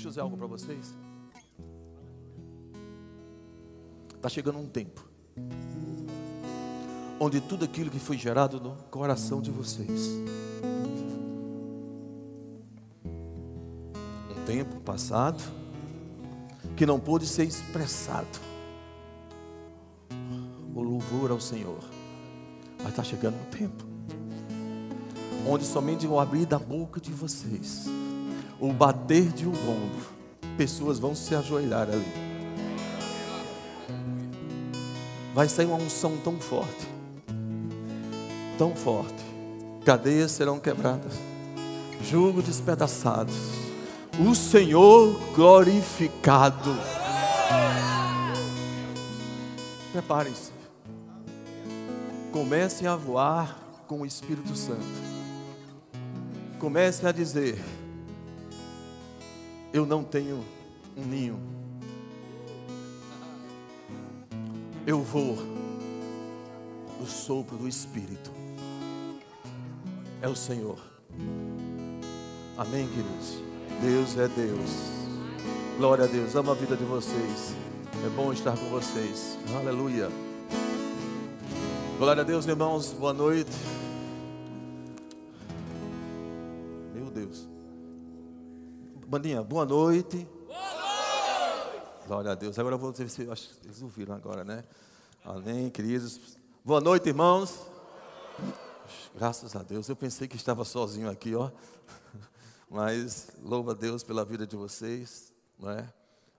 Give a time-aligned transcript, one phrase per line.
[0.00, 0.96] Deixa eu dizer algo para vocês.
[4.16, 5.04] Está chegando um tempo
[7.20, 10.08] onde tudo aquilo que foi gerado no coração de vocês,
[14.30, 15.42] um tempo passado,
[16.74, 18.40] que não pôde ser expressado,
[20.74, 21.84] o louvor ao Senhor,
[22.78, 23.84] mas está chegando um tempo
[25.46, 27.86] onde somente o abrir da boca de vocês,
[28.60, 30.06] o bater de um ombro,
[30.56, 32.30] pessoas vão se ajoelhar ali.
[35.34, 36.86] Vai sair uma unção tão forte,
[38.58, 39.24] tão forte.
[39.84, 41.14] Cadeias serão quebradas,
[42.02, 43.34] jugo despedaçados.
[44.18, 46.76] O Senhor glorificado.
[49.92, 50.52] Preparem-se.
[52.30, 54.84] Comecem a voar com o Espírito Santo.
[56.58, 57.58] Comecem a dizer:
[59.72, 60.44] Eu não tenho
[60.96, 61.38] um ninho.
[64.86, 65.36] Eu vou
[66.98, 68.32] no sopro do Espírito.
[70.20, 70.78] É o Senhor.
[72.58, 73.42] Amém, queridos?
[73.80, 74.70] Deus é Deus.
[75.78, 76.34] Glória a Deus.
[76.34, 77.54] Amo a vida de vocês.
[78.04, 79.38] É bom estar com vocês.
[79.56, 80.10] Aleluia.
[81.98, 82.92] Glória a Deus, irmãos.
[82.92, 83.79] Boa noite.
[89.10, 90.24] Bandinha, boa noite.
[90.46, 92.06] Boa noite.
[92.06, 92.56] Glória a Deus.
[92.60, 93.26] Agora eu vou ver se
[93.82, 94.62] ouviram agora, né?
[95.24, 96.38] Amém, queridos.
[96.64, 97.66] Boa noite, irmãos.
[99.12, 99.88] Graças a Deus.
[99.88, 101.50] Eu pensei que estava sozinho aqui, ó.
[102.70, 105.92] Mas louva a Deus pela vida de vocês, não é?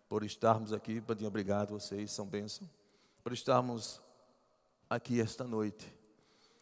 [0.07, 1.01] Por estarmos aqui.
[1.01, 1.71] Bandinha, obrigado.
[1.71, 2.69] Vocês são bênçãos.
[3.21, 3.99] Por estarmos
[4.89, 5.93] aqui esta noite.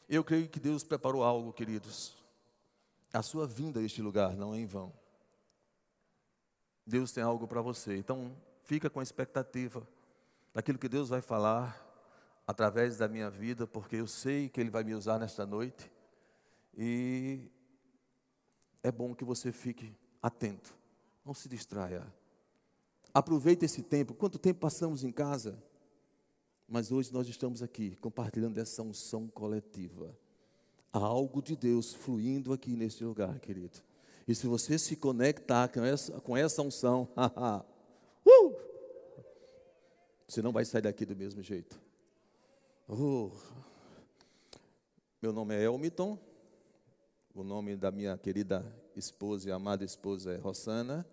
[0.10, 2.16] Eu creio que Deus preparou algo, queridos.
[3.14, 4.92] A sua vinda a este lugar não é em vão.
[6.90, 7.96] Deus tem algo para você.
[7.96, 9.88] Então, fica com a expectativa
[10.54, 11.86] daquilo que Deus vai falar
[12.46, 15.90] através da minha vida, porque eu sei que Ele vai me usar nesta noite.
[16.76, 17.48] E
[18.82, 20.74] é bom que você fique atento,
[21.24, 22.06] não se distraia.
[23.14, 24.14] Aproveite esse tempo.
[24.14, 25.62] Quanto tempo passamos em casa?
[26.68, 30.18] Mas hoje nós estamos aqui compartilhando essa unção coletiva.
[30.92, 33.80] Há algo de Deus fluindo aqui neste lugar, querido.
[34.30, 38.56] E se você se conectar com essa, com essa unção, uh,
[40.28, 41.82] você não vai sair daqui do mesmo jeito.
[42.88, 43.32] Uh,
[45.20, 46.16] meu nome é Elmiton,
[47.34, 48.64] o nome da minha querida
[48.96, 51.04] esposa e amada esposa é Rossana.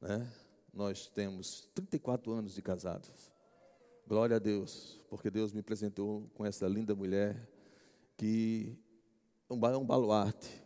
[0.00, 0.24] Né?
[0.72, 3.32] Nós temos 34 anos de casados.
[4.06, 7.48] Glória a Deus, porque Deus me apresentou com essa linda mulher
[8.16, 8.78] que
[9.50, 10.63] é um baluarte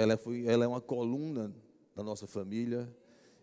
[0.00, 1.52] ela, foi, ela é uma coluna
[1.94, 2.88] da nossa família.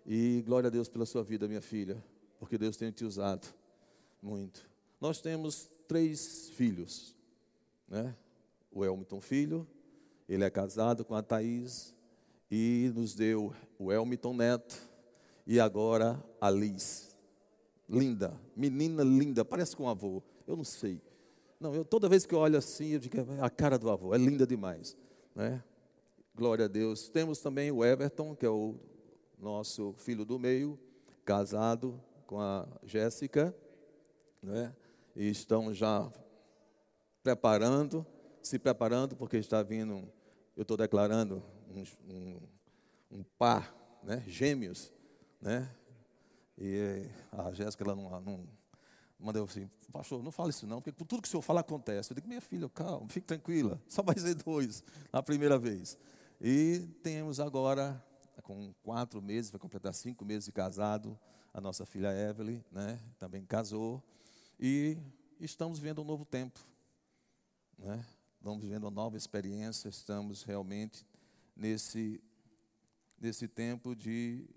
[0.05, 2.01] E glória a Deus pela sua vida, minha filha,
[2.39, 3.47] porque Deus tem te usado
[4.21, 4.69] muito.
[5.01, 7.15] Nós temos três filhos,
[7.87, 8.15] né?
[8.71, 9.67] O Elmiton filho,
[10.27, 11.93] ele é casado com a Thaís
[12.49, 14.81] e nos deu o Elmiton neto
[15.45, 17.15] e agora a Liz.
[17.89, 20.23] Linda, menina linda, parece com o avô.
[20.45, 21.01] Eu não sei.
[21.59, 24.13] Não, eu toda vez que eu olho assim, eu digo, é a cara do avô,
[24.13, 24.95] é linda demais,
[25.35, 25.63] né?
[26.37, 27.09] Glória a Deus.
[27.09, 28.75] Temos também o Everton, que é o
[29.39, 30.77] nosso filho do meio,
[31.25, 33.55] casado com a Jéssica,
[34.39, 34.71] né?
[35.15, 36.07] E estão já
[37.23, 38.05] preparando,
[38.43, 40.07] se preparando, porque está vindo,
[40.55, 42.39] eu estou declarando um, um,
[43.13, 44.23] um, par, né?
[44.27, 44.93] Gêmeos,
[45.41, 45.67] né?
[46.55, 48.47] E a Jéssica, ela não, não
[49.19, 52.11] mandou assim, pastor, não fale isso não, porque tudo que o senhor fala acontece.
[52.11, 55.97] Eu digo, minha filha, calma, fique tranquila, só vai ser dois na primeira vez.
[56.39, 58.03] E temos agora,
[58.43, 61.19] com quatro meses, vai completar cinco meses de casado,
[61.51, 64.03] a nossa filha Evelyn, né, também casou.
[64.59, 64.97] E
[65.39, 66.59] estamos vivendo um novo tempo.
[67.77, 68.05] Né?
[68.37, 71.03] Estamos vivendo uma nova experiência, estamos realmente
[71.55, 72.21] nesse,
[73.19, 74.47] nesse tempo de,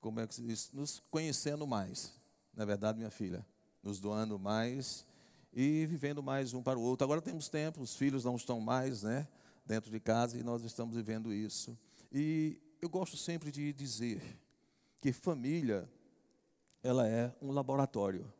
[0.00, 2.14] como é que se diz, nos conhecendo mais.
[2.56, 3.44] É verdade, minha filha?
[3.82, 5.04] Nos doando mais
[5.52, 7.04] e vivendo mais um para o outro.
[7.04, 9.26] Agora temos tempo, os filhos não estão mais, né?
[9.66, 11.76] Dentro de casa e nós estamos vivendo isso.
[12.12, 14.22] E eu gosto sempre de dizer
[15.00, 15.90] que família
[16.82, 18.32] ela é um laboratório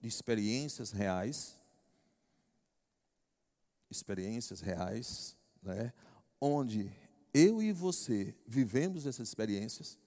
[0.00, 1.56] de experiências reais,
[3.90, 5.92] experiências reais, né?
[6.40, 6.90] Onde
[7.32, 9.98] eu e você vivemos essas experiências,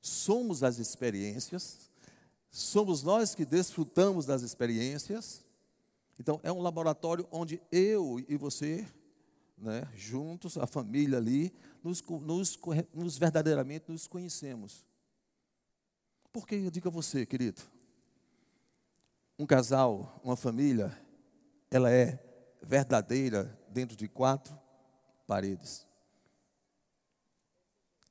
[0.00, 1.90] somos as experiências,
[2.50, 5.44] somos nós que desfrutamos das experiências.
[6.18, 8.86] Então, é um laboratório onde eu e você
[9.60, 11.52] né, juntos, a família ali,
[11.82, 12.58] nos, nos,
[12.94, 14.86] nos verdadeiramente nos conhecemos.
[16.32, 17.62] Porque eu digo a você, querido,
[19.38, 20.96] um casal, uma família,
[21.70, 22.22] ela é
[22.62, 24.58] verdadeira dentro de quatro
[25.26, 25.86] paredes.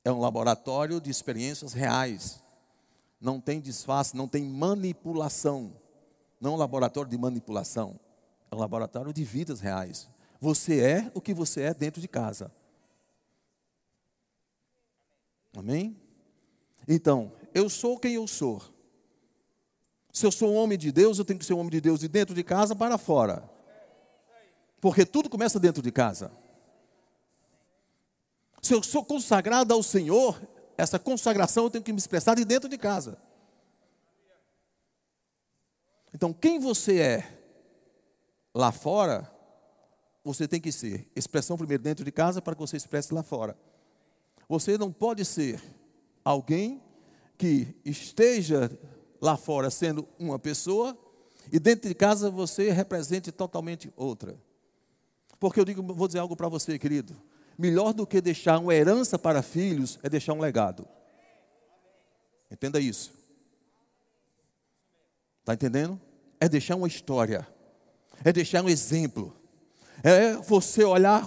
[0.03, 2.41] É um laboratório de experiências reais.
[3.19, 5.75] Não tem disfarce, não tem manipulação.
[6.39, 7.99] Não é um laboratório de manipulação.
[8.49, 10.09] É um laboratório de vidas reais.
[10.39, 12.51] Você é o que você é dentro de casa.
[15.55, 15.99] Amém?
[16.87, 18.61] Então, eu sou quem eu sou.
[20.13, 21.99] Se eu sou um homem de Deus, eu tenho que ser um homem de Deus
[21.99, 23.49] de dentro de casa para fora.
[24.79, 26.31] Porque tudo começa dentro de casa.
[28.61, 30.39] Se eu sou consagrado ao Senhor,
[30.77, 33.17] essa consagração eu tenho que me expressar de dentro de casa.
[36.13, 37.39] Então, quem você é
[38.53, 39.31] lá fora,
[40.27, 43.57] você tem que ser expressão primeiro dentro de casa para que você expresse lá fora.
[44.49, 45.61] Você não pode ser
[46.23, 46.83] alguém
[47.37, 48.69] que esteja
[49.21, 50.97] lá fora sendo uma pessoa
[51.49, 54.37] e dentro de casa você represente totalmente outra.
[55.39, 57.15] Porque eu digo, vou dizer algo para você, querido.
[57.57, 60.85] Melhor do que deixar uma herança para filhos é deixar um legado.
[62.51, 63.13] Entenda isso.
[65.39, 65.99] Está entendendo?
[66.37, 67.47] É deixar uma história.
[68.25, 69.36] É deixar um exemplo.
[70.03, 71.25] É você olhar,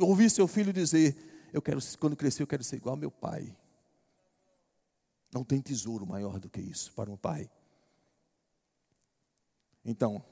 [0.00, 3.56] ouvir seu filho dizer: Eu quero, quando crescer, eu quero ser igual ao meu pai.
[5.32, 7.50] Não tem tesouro maior do que isso para um pai.
[9.84, 10.24] Então,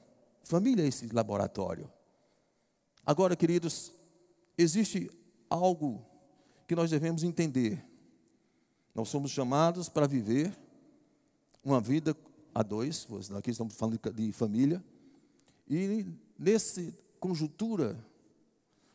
[0.43, 1.91] família é esse laboratório.
[3.05, 3.93] Agora, queridos,
[4.57, 5.09] existe
[5.49, 6.05] algo
[6.67, 7.83] que nós devemos entender.
[8.93, 10.57] Nós somos chamados para viver
[11.63, 12.15] uma vida
[12.53, 13.07] a dois,
[13.37, 14.83] aqui estamos falando de família,
[15.69, 16.05] e
[16.39, 16.81] nessa
[17.19, 17.97] conjuntura,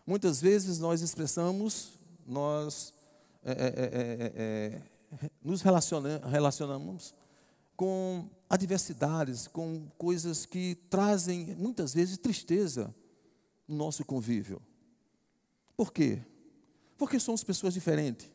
[0.06, 1.92] muitas vezes nós expressamos,
[2.26, 2.94] nós
[3.44, 4.82] é, é, é,
[5.42, 7.14] nos relacionamos
[7.76, 12.94] com adversidades, com coisas que trazem muitas vezes tristeza
[13.66, 14.60] no nosso convívio.
[15.76, 16.22] Por quê?
[16.96, 18.30] Porque somos pessoas diferentes.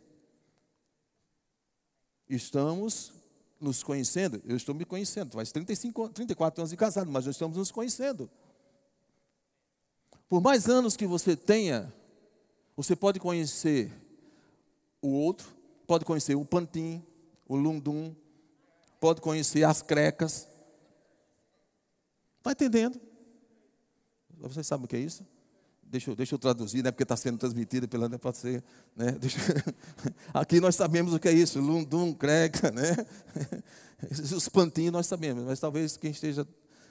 [2.30, 3.14] Estamos
[3.60, 7.58] nos conhecendo, eu estou me conhecendo, faz 35, 34 anos de casado, mas nós estamos
[7.58, 8.30] nos conhecendo.
[10.30, 11.94] Por mais anos que você tenha,
[12.76, 13.92] você pode conhecer
[15.02, 15.48] o outro,
[15.86, 17.04] pode conhecer o Pantim,
[17.48, 18.14] o Lundum,
[19.00, 20.48] pode conhecer as crecas.
[22.40, 23.00] Está entendendo?
[24.38, 25.26] Vocês sabem o que é isso?
[25.82, 26.92] Deixa deixa eu traduzir, né?
[26.92, 28.18] Porque está sendo transmitido pela, né?
[28.18, 28.62] Pode ser,
[28.94, 29.14] né?
[29.20, 29.40] Deixa,
[30.34, 32.92] aqui nós sabemos o que é isso, Lundum, creca, né?
[34.12, 36.46] Os pantinhos nós sabemos, mas talvez quem esteja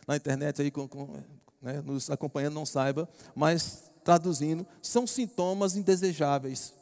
[0.08, 1.22] na internet aí com, com,
[1.66, 6.72] né, nos acompanhando não saiba, mas traduzindo, são sintomas indesejáveis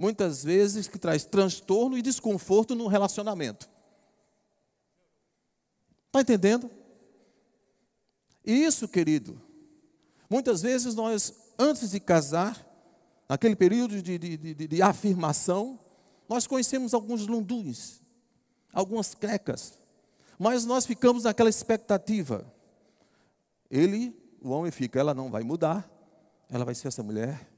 [0.00, 3.68] muitas vezes que traz transtorno e desconforto no relacionamento.
[6.06, 6.70] Está entendendo?
[8.42, 9.38] Isso, querido,
[10.28, 12.66] muitas vezes nós, antes de casar,
[13.28, 15.78] naquele período de, de, de, de afirmação,
[16.26, 18.00] nós conhecemos alguns lunduns,
[18.72, 19.78] algumas crecas,
[20.38, 22.50] mas nós ficamos naquela expectativa.
[23.70, 25.88] Ele, o homem fica, ela não vai mudar,
[26.48, 27.48] ela vai ser essa mulher,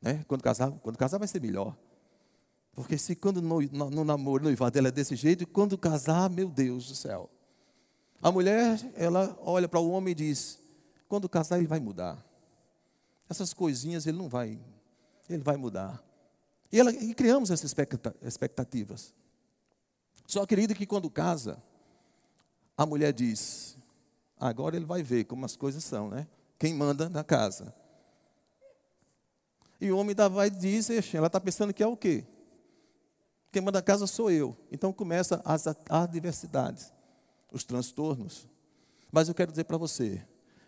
[0.00, 0.24] né?
[0.28, 1.76] Quando casar, quando casar vai ser melhor.
[2.72, 6.48] Porque se quando no, no, no namoro, noivado, ela é desse jeito, quando casar, meu
[6.48, 7.30] Deus do céu.
[8.20, 10.58] A mulher, ela olha para o homem e diz:
[11.08, 12.24] quando casar, ele vai mudar.
[13.28, 14.58] Essas coisinhas ele não vai,
[15.28, 16.02] ele vai mudar.
[16.72, 17.72] E, ela, e criamos essas
[18.22, 19.14] expectativas.
[20.26, 21.62] Só, querido, que quando casa,
[22.76, 23.76] a mulher diz:
[24.48, 26.26] agora ele vai ver como as coisas são, né?
[26.58, 27.74] Quem manda na casa.
[29.80, 32.24] E o homem vai diz, ela está pensando que é o quê?
[33.50, 34.56] Quem manda a casa sou eu.
[34.70, 36.92] Então começa as adversidades,
[37.50, 38.46] os transtornos.
[39.10, 40.22] Mas eu quero dizer para você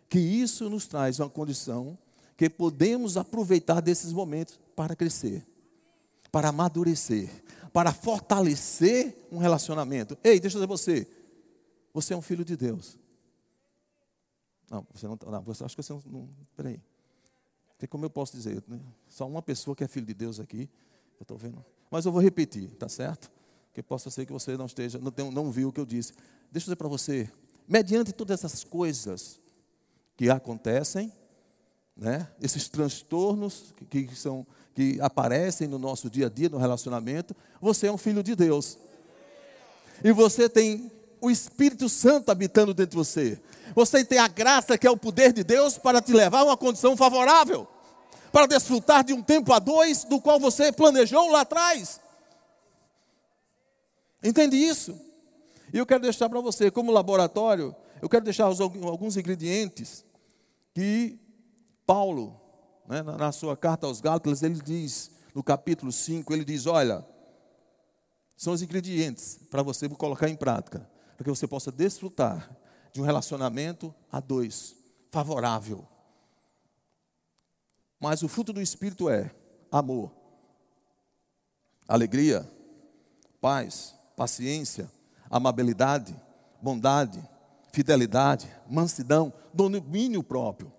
[0.08, 1.98] que isso nos traz uma condição
[2.36, 5.46] que podemos aproveitar desses momentos para crescer,
[6.32, 7.28] para amadurecer,
[7.72, 10.16] para fortalecer um relacionamento.
[10.24, 11.06] Ei, deixa eu dizer você,
[11.92, 12.98] você é um filho de Deus.
[14.70, 16.80] Não, você não, não você, acho que você não, não peraí.
[17.70, 18.80] Porque como eu posso dizer, né?
[19.08, 20.68] só uma pessoa que é filho de Deus aqui,
[21.18, 21.64] eu estou vendo.
[21.90, 23.30] Mas eu vou repetir, tá certo?
[23.68, 26.12] Porque possa ser que você não esteja, não, tem, não viu o que eu disse.
[26.50, 27.30] Deixa eu dizer para você,
[27.68, 29.38] mediante todas essas coisas
[30.16, 31.12] que acontecem,
[31.96, 32.28] né?
[32.40, 37.86] esses transtornos que, que, são, que aparecem no nosso dia a dia, no relacionamento, você
[37.86, 38.78] é um filho de Deus.
[40.02, 40.90] E você tem
[41.26, 43.40] o Espírito Santo habitando dentro de você.
[43.74, 46.56] Você tem a graça que é o poder de Deus para te levar a uma
[46.56, 47.66] condição favorável,
[48.30, 52.00] para desfrutar de um tempo a dois do qual você planejou lá atrás.
[54.22, 54.98] Entende isso?
[55.72, 60.04] E eu quero deixar para você, como laboratório, eu quero deixar alguns ingredientes
[60.72, 61.18] que
[61.84, 62.40] Paulo,
[62.86, 67.04] né, na sua carta aos Gálatas, ele diz, no capítulo 5, ele diz: Olha,
[68.36, 72.54] são os ingredientes para você colocar em prática, para que você possa desfrutar
[72.92, 74.76] de um relacionamento a dois,
[75.10, 75.86] favorável.
[77.98, 79.34] Mas o fruto do Espírito é
[79.72, 80.12] amor,
[81.88, 82.48] alegria,
[83.40, 84.90] paz, paciência,
[85.30, 86.14] amabilidade,
[86.60, 87.26] bondade,
[87.72, 90.72] fidelidade, mansidão, domínio próprio.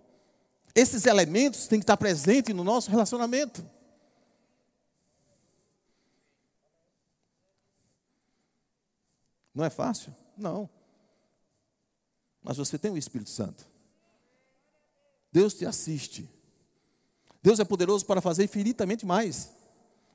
[0.75, 3.67] Esses elementos têm que estar presentes no nosso relacionamento.
[9.53, 10.13] Não é fácil?
[10.37, 10.69] Não.
[12.43, 13.65] Mas você tem o Espírito Santo.
[15.31, 16.29] Deus te assiste.
[17.41, 19.51] Deus é poderoso para fazer infinitamente mais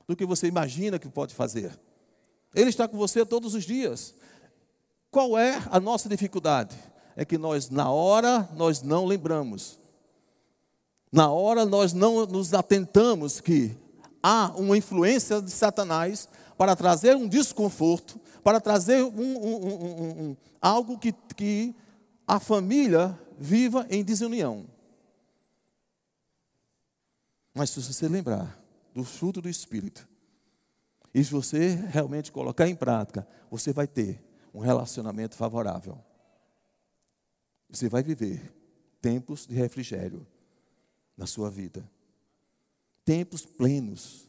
[0.07, 1.77] do que você imagina que pode fazer.
[2.53, 4.13] Ele está com você todos os dias.
[5.09, 6.75] Qual é a nossa dificuldade?
[7.15, 9.79] É que nós, na hora, nós não lembramos.
[11.11, 13.77] Na hora, nós não nos atentamos que
[14.21, 16.27] há uma influência de Satanás
[16.57, 21.75] para trazer um desconforto, para trazer um, um, um, algo que, que
[22.27, 24.65] a família viva em desunião.
[27.53, 28.59] Mas se você lembrar
[28.93, 30.07] do fruto do Espírito,
[31.13, 34.23] e se você realmente colocar em prática, você vai ter
[34.53, 35.97] um relacionamento favorável.
[37.69, 38.53] Você vai viver
[39.01, 40.25] tempos de refrigério
[41.15, 41.87] na sua vida.
[43.05, 44.27] Tempos plenos,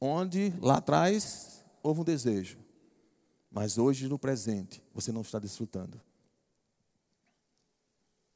[0.00, 2.58] onde lá atrás houve um desejo,
[3.52, 6.00] mas hoje no presente você não está desfrutando.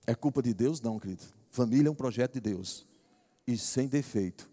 [0.06, 0.80] É culpa de Deus?
[0.80, 1.25] Não, querido.
[1.50, 2.87] Família é um projeto de Deus
[3.46, 4.49] e sem defeito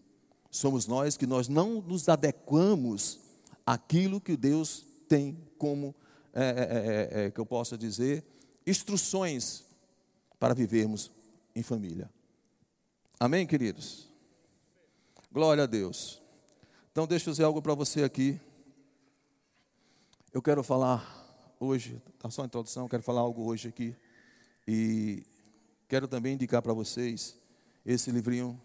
[0.54, 3.18] somos nós que nós não nos adequamos
[3.66, 5.92] àquilo que Deus tem como,
[6.32, 8.24] é, é, é, é, que eu possa dizer,
[8.64, 9.64] instruções
[10.38, 11.10] para vivermos
[11.56, 12.08] em família.
[13.18, 14.08] Amém, queridos?
[15.32, 16.22] Glória a Deus.
[16.92, 18.40] Então, deixa eu dizer algo para você aqui.
[20.34, 23.94] Eu quero falar hoje, tá só a introdução, quero falar algo hoje aqui.
[24.66, 25.22] E
[25.86, 27.40] quero também indicar para vocês
[27.86, 28.60] esse livrinho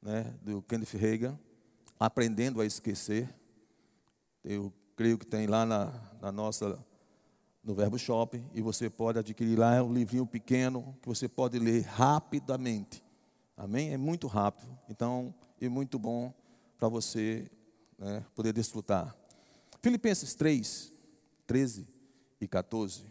[0.00, 1.38] né, do Kenneth Reagan,
[1.98, 3.28] Aprendendo a Esquecer.
[4.42, 6.82] Eu creio que tem lá na, na nossa,
[7.62, 11.58] no Verbo Shopping, e você pode adquirir lá, é um livrinho pequeno que você pode
[11.58, 13.04] ler rapidamente.
[13.54, 13.92] Amém?
[13.92, 16.32] É muito rápido, então é muito bom
[16.78, 17.50] para você
[17.98, 19.19] né, poder desfrutar.
[19.82, 20.92] Filipenses 3,
[21.46, 21.86] 13
[22.40, 23.04] e 14.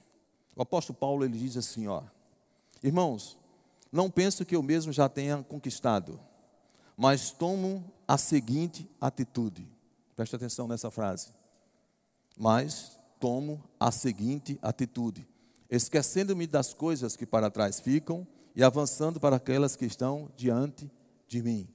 [0.55, 2.03] O apóstolo Paulo ele diz assim, ó:
[2.83, 3.37] Irmãos,
[3.91, 6.19] não penso que eu mesmo já tenha conquistado
[7.01, 9.65] mas tomo a seguinte atitude.
[10.17, 11.29] Preste atenção nessa frase.
[12.37, 15.25] Mas tomo a seguinte atitude:
[15.69, 20.91] esquecendo-me das coisas que para trás ficam e avançando para aquelas que estão diante
[21.25, 21.69] de mim.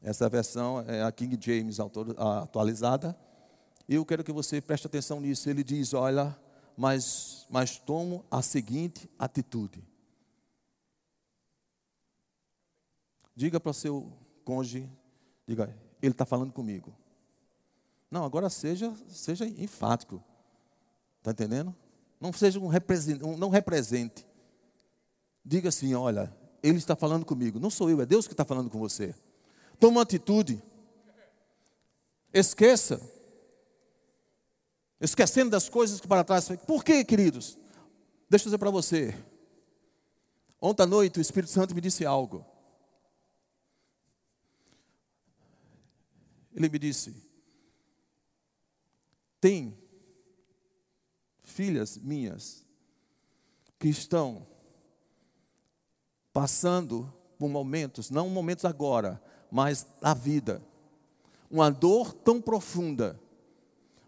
[0.00, 3.18] Essa versão é a King James atualizada.
[3.88, 5.48] E eu quero que você preste atenção nisso.
[5.48, 6.36] Ele diz: Olha,
[6.76, 9.82] mas, mas tomo a seguinte atitude.
[13.34, 14.12] Diga para o seu
[14.44, 14.90] cônjuge,
[15.46, 16.94] diga, ele está falando comigo.
[18.10, 20.22] Não, agora seja, seja enfático.
[21.18, 21.74] Está entendendo?
[22.20, 24.26] Não seja um represente, um, não represente.
[25.44, 27.58] Diga assim, olha, ele está falando comigo.
[27.58, 29.14] Não sou eu, é Deus que está falando com você.
[29.78, 30.62] Toma atitude.
[32.32, 33.00] Esqueça.
[35.00, 36.48] Esquecendo das coisas que para trás.
[36.66, 37.58] Por quê, queridos?
[38.28, 39.14] Deixa eu dizer para você.
[40.60, 42.44] Ontem à noite o Espírito Santo me disse algo.
[46.54, 47.26] Ele me disse:
[49.40, 49.78] tem
[51.44, 52.66] filhas minhas
[53.78, 54.46] que estão
[56.32, 60.60] passando por momentos, não momentos agora, mas a vida,
[61.50, 63.20] uma dor tão profunda,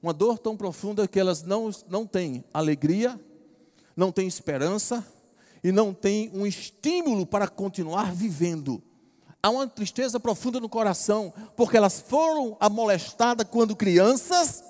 [0.03, 3.19] uma dor tão profunda que elas não, não têm alegria,
[3.97, 5.07] não têm esperança
[5.63, 8.83] e não têm um estímulo para continuar vivendo
[9.43, 14.63] há uma tristeza profunda no coração, porque elas foram amolestadas quando crianças,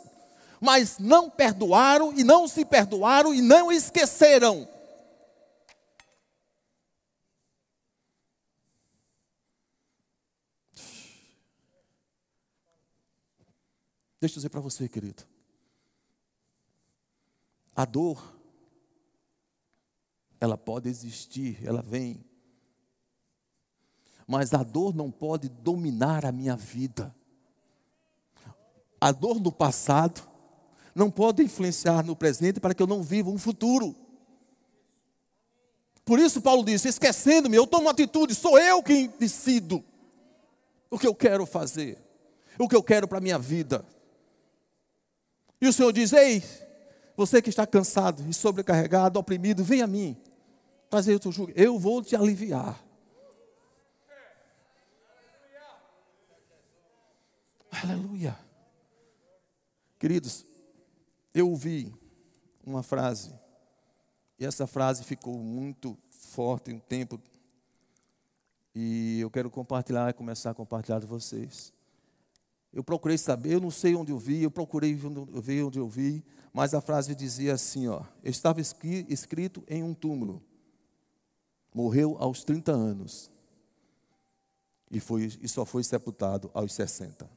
[0.61, 4.69] mas não perdoaram e não se perdoaram e não esqueceram.
[14.21, 15.23] Deixa eu dizer para você, querido.
[17.75, 18.37] A dor,
[20.41, 22.29] ela pode existir, ela vem
[24.29, 27.15] mas a dor não pode dominar a minha vida.
[29.01, 30.21] A dor do passado
[30.95, 33.97] não pode influenciar no presente para que eu não viva um futuro.
[36.05, 39.83] Por isso, Paulo disse: esquecendo-me, eu tomo atitude, sou eu quem decido
[40.91, 41.97] o que eu quero fazer,
[42.59, 43.83] o que eu quero para a minha vida.
[45.61, 46.43] E o Senhor diz: Ei,
[47.17, 50.17] você que está cansado e sobrecarregado, oprimido, vem a mim.
[50.89, 52.83] Trazer o teu jugo, eu vou te aliviar.
[57.71, 58.39] Aleluia.
[59.99, 60.47] Queridos,
[61.35, 61.95] eu ouvi
[62.65, 63.33] uma frase,
[64.39, 67.21] e essa frase ficou muito forte um tempo,
[68.75, 71.73] e eu quero compartilhar, começar a compartilhar com vocês.
[72.79, 76.25] Eu procurei saber, eu não sei onde eu vi, eu procurei ver onde eu vi,
[76.53, 80.41] mas a frase dizia assim, ó, estava escrito em um túmulo.
[81.75, 83.33] Morreu aos 30 anos.
[84.89, 87.29] E, foi, e só foi sepultado aos 60.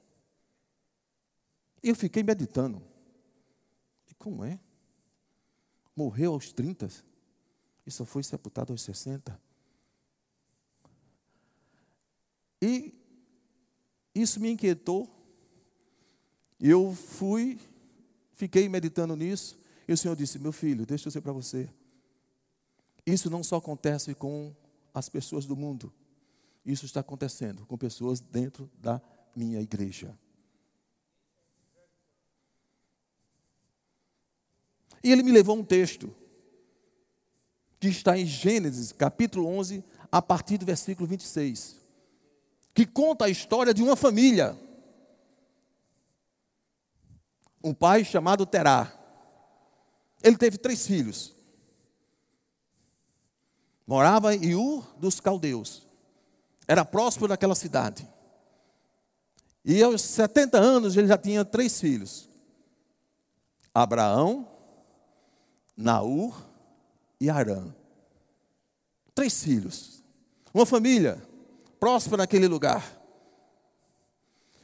[1.82, 2.80] E eu fiquei meditando.
[4.12, 4.60] E como é?
[5.96, 6.88] Morreu aos 30
[7.84, 9.42] e só foi sepultado aos 60.
[12.62, 12.94] E
[14.14, 15.18] isso me inquietou.
[16.62, 17.60] Eu fui,
[18.34, 19.58] fiquei meditando nisso.
[19.88, 21.68] E o Senhor disse: Meu filho, deixa eu dizer para você.
[23.06, 24.56] Isso não só acontece com
[24.94, 25.92] as pessoas do mundo.
[26.64, 29.02] Isso está acontecendo com pessoas dentro da
[29.36, 30.16] minha igreja.
[35.04, 36.14] E ele me levou um texto
[37.80, 41.78] que está em Gênesis, capítulo 11, a partir do versículo 26,
[42.76, 44.56] que conta a história de uma família.
[47.64, 48.92] Um pai chamado Terá.
[50.24, 51.36] Ele teve três filhos.
[53.86, 55.88] Morava em Ur dos Caldeus.
[56.68, 58.08] Era próximo daquela cidade.
[59.64, 62.30] E aos 70 anos ele já tinha três filhos:
[63.74, 64.48] Abraão,
[65.76, 66.36] Naur
[67.20, 67.74] e Arã.
[69.14, 70.04] Três filhos.
[70.54, 71.22] Uma família
[71.80, 73.00] próspera naquele lugar.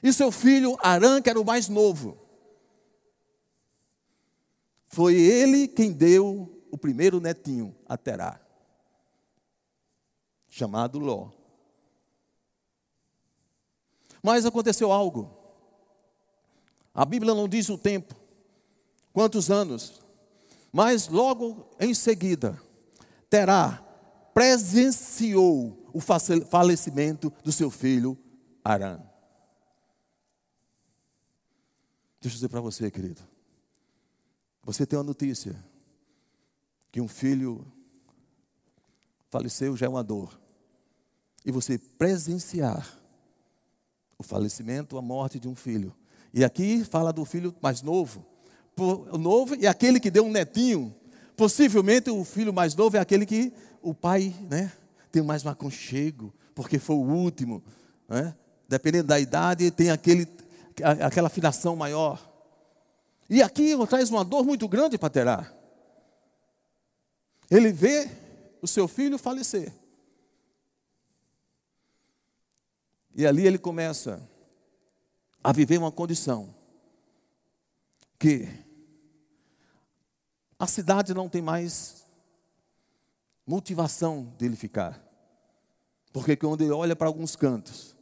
[0.01, 2.26] E seu filho Arã, que era o mais novo.
[4.97, 8.41] Foi ele quem deu o primeiro netinho a Terá,
[10.49, 11.29] chamado Ló.
[14.23, 15.29] Mas aconteceu algo.
[16.95, 18.15] A Bíblia não diz o tempo,
[19.13, 20.01] quantos anos,
[20.73, 22.59] mas logo em seguida,
[23.29, 23.73] Terá
[24.33, 28.17] presenciou o falecimento do seu filho
[28.63, 28.99] Arã.
[32.19, 33.36] Deixa eu dizer para você, querido.
[34.67, 35.55] Você tem uma notícia
[36.91, 37.65] que um filho
[39.29, 40.37] faleceu já é uma dor.
[41.45, 42.85] E você presenciar
[44.17, 45.95] o falecimento, a morte de um filho.
[46.33, 48.25] E aqui fala do filho mais novo,
[48.77, 50.93] o novo e aquele que deu um netinho.
[51.37, 54.73] Possivelmente o filho mais novo é aquele que o pai né,
[55.09, 57.63] tem mais um aconchego, porque foi o último.
[58.05, 58.35] Né?
[58.67, 60.27] Dependendo da idade, tem aquele,
[60.83, 62.26] aquela afinação maior.
[63.29, 65.53] E aqui traz uma dor muito grande para Terá.
[67.49, 68.09] Ele vê
[68.61, 69.73] o seu filho falecer.
[73.15, 74.21] E ali ele começa
[75.43, 76.53] a viver uma condição
[78.19, 78.47] que
[80.59, 82.05] a cidade não tem mais
[83.45, 85.03] motivação dele ficar.
[86.11, 87.95] Porque quando ele olha para alguns cantos,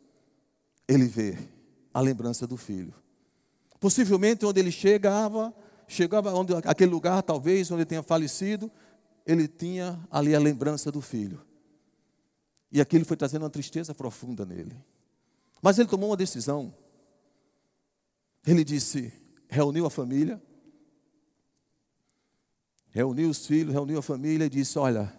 [0.88, 1.38] ele vê
[1.94, 2.94] a lembrança do filho.
[3.80, 5.54] Possivelmente onde ele chegava,
[5.88, 8.72] chegava onde aquele lugar talvez onde ele tenha falecido,
[9.26, 11.42] ele tinha ali a lembrança do filho.
[12.72, 14.76] E aquilo foi trazendo uma tristeza profunda nele.
[15.62, 16.74] Mas ele tomou uma decisão.
[18.46, 19.14] Ele disse:
[19.48, 20.42] reuniu a família,
[22.90, 25.12] reuniu os filhos, reuniu a família e disse: Olha,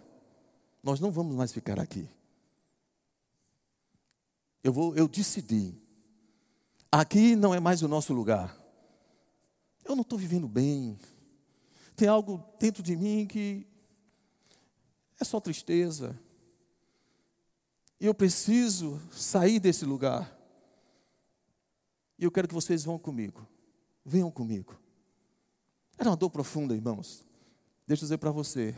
[0.81, 2.07] nós não vamos mais ficar aqui.
[4.63, 5.75] Eu vou, eu decidi.
[6.91, 8.55] Aqui não é mais o nosso lugar.
[9.83, 10.97] Eu não estou vivendo bem.
[11.95, 13.67] Tem algo dentro de mim que
[15.19, 16.17] é só tristeza.
[17.99, 20.33] E eu preciso sair desse lugar.
[22.17, 23.47] E eu quero que vocês vão comigo.
[24.05, 24.79] Venham comigo.
[25.97, 27.25] Era uma dor profunda, irmãos.
[27.85, 28.75] Deixa eu dizer para você.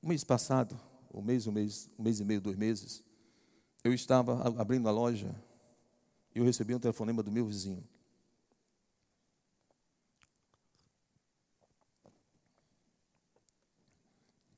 [0.00, 0.78] O mês passado,
[1.12, 3.02] um mês, um mês, um mês e meio, dois meses,
[3.84, 5.34] eu estava abrindo a loja
[6.34, 7.86] e eu recebi um telefonema do meu vizinho.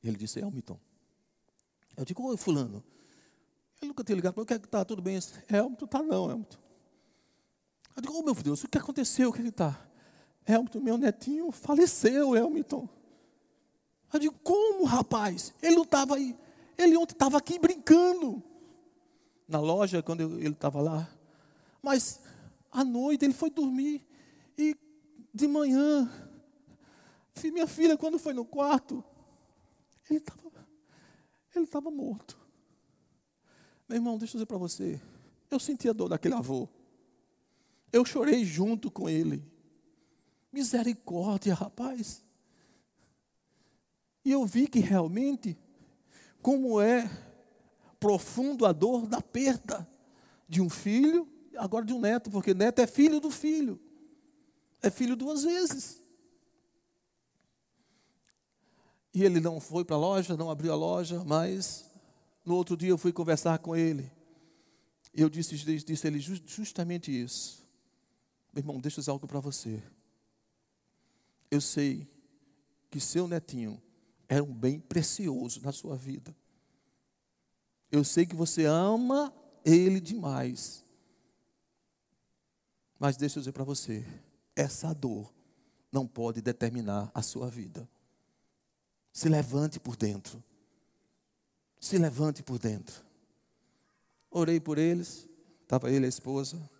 [0.02, 0.78] Ele disse, Elmiton,
[1.96, 2.83] Eu digo, oi, fulano.
[3.80, 4.85] Ele nunca tinha ligado, mas o que é que está?
[4.85, 5.18] Tudo bem?
[5.50, 6.59] Helmut, tá não, Helmut.
[7.96, 9.30] Eu digo, oh meu Deus, o que aconteceu?
[9.30, 9.78] O que é está?
[10.46, 12.88] Helmut, meu netinho faleceu, Helmut.
[14.12, 15.54] Eu digo, como, rapaz?
[15.62, 16.37] Ele não estava aí.
[16.76, 18.42] Ele ontem estava aqui brincando.
[19.50, 21.10] Na loja, quando eu, ele estava lá.
[21.82, 22.20] Mas
[22.70, 24.06] à noite ele foi dormir.
[24.56, 24.76] E
[25.34, 26.10] de manhã,
[27.44, 29.02] minha filha, quando foi no quarto,
[30.08, 30.50] ele estava
[31.54, 32.38] ele estava morto.
[33.88, 35.00] Meu irmão, deixa eu dizer para você.
[35.50, 36.68] Eu senti a dor daquele avô.
[37.92, 39.44] Eu chorei junto com ele.
[40.52, 42.22] Misericórdia, rapaz.
[44.24, 45.58] E eu vi que realmente,
[46.40, 47.10] como é
[48.00, 49.86] profundo a dor da perda
[50.48, 53.78] de um filho, agora de um neto, porque neto é filho do filho.
[54.82, 56.02] É filho duas vezes.
[59.12, 61.90] E ele não foi para a loja, não abriu a loja, mas
[62.44, 64.10] no outro dia eu fui conversar com ele.
[65.12, 67.68] Eu disse, disse a ele justamente isso.
[68.52, 69.82] Meu irmão, deixa eu dizer algo para você.
[71.50, 72.08] Eu sei
[72.88, 73.80] que seu netinho
[74.28, 76.34] era um bem precioso na sua vida.
[77.90, 79.33] Eu sei que você ama
[79.64, 80.85] ele demais.
[82.98, 84.07] Mas deixa eu dizer para você,
[84.55, 85.33] essa dor
[85.90, 87.88] não pode determinar a sua vida.
[89.12, 90.42] Se levante por dentro.
[91.81, 93.05] Se levante por dentro.
[94.31, 95.29] Orei por eles,
[95.62, 96.70] estava ele e a esposa.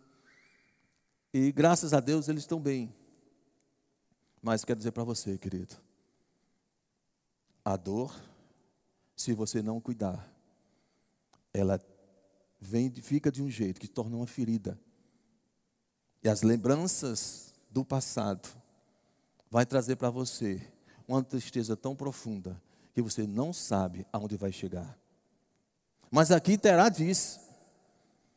[1.33, 2.94] E graças a Deus eles estão bem.
[4.42, 5.75] Mas quero dizer para você, querido,
[7.64, 8.14] a dor,
[9.16, 10.31] se você não cuidar,
[11.52, 11.80] ela
[12.60, 14.78] vem, fica de um jeito que torna uma ferida.
[16.22, 18.48] E as lembranças do passado
[19.50, 20.60] vai trazer para você
[21.08, 22.60] uma tristeza tão profunda
[22.92, 24.98] que você não sabe aonde vai chegar.
[26.10, 27.40] Mas aqui Terá diz: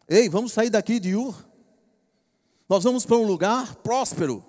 [0.08, 1.46] Ei, vamos sair daqui de Ur.
[2.70, 4.44] Nós vamos para um lugar próspero,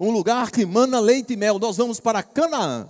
[0.00, 1.58] um lugar que mana leite e mel.
[1.58, 2.88] Nós vamos para Canaã.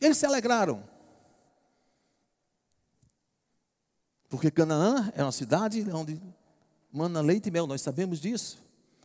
[0.00, 0.89] Eles se alegraram.
[4.30, 6.18] Porque Canaã é uma cidade onde
[6.92, 8.58] mana leite e mel, nós sabemos disso.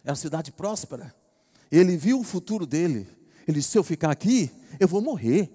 [0.04, 1.14] É uma cidade próspera.
[1.72, 3.08] Ele viu o futuro dele.
[3.48, 5.52] Ele disse: se eu ficar aqui, eu vou morrer.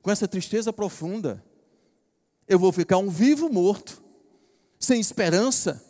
[0.00, 1.44] Com essa tristeza profunda.
[2.46, 4.02] Eu vou ficar um vivo morto,
[4.78, 5.82] sem esperança,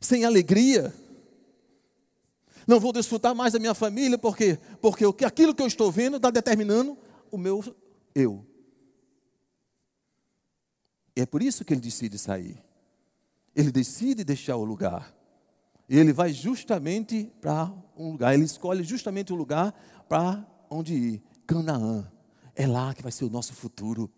[0.00, 0.92] sem alegria.
[2.66, 6.28] Não vou desfrutar mais da minha família, porque porque aquilo que eu estou vendo está
[6.28, 6.98] determinando
[7.30, 7.62] o meu
[8.14, 8.44] eu.
[11.16, 12.62] E é por isso que ele decide sair.
[13.54, 15.14] Ele decide deixar o lugar.
[15.88, 19.74] Ele vai justamente para um lugar, ele escolhe justamente o um lugar
[20.08, 21.22] para onde ir.
[21.46, 22.10] Canaã.
[22.54, 24.08] É lá que vai ser o nosso futuro.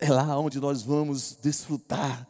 [0.00, 2.26] É lá onde nós vamos desfrutar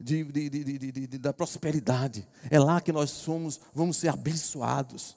[0.00, 2.26] de, de, de, da prosperidade.
[2.50, 5.16] É lá que nós somos, vamos ser abençoados.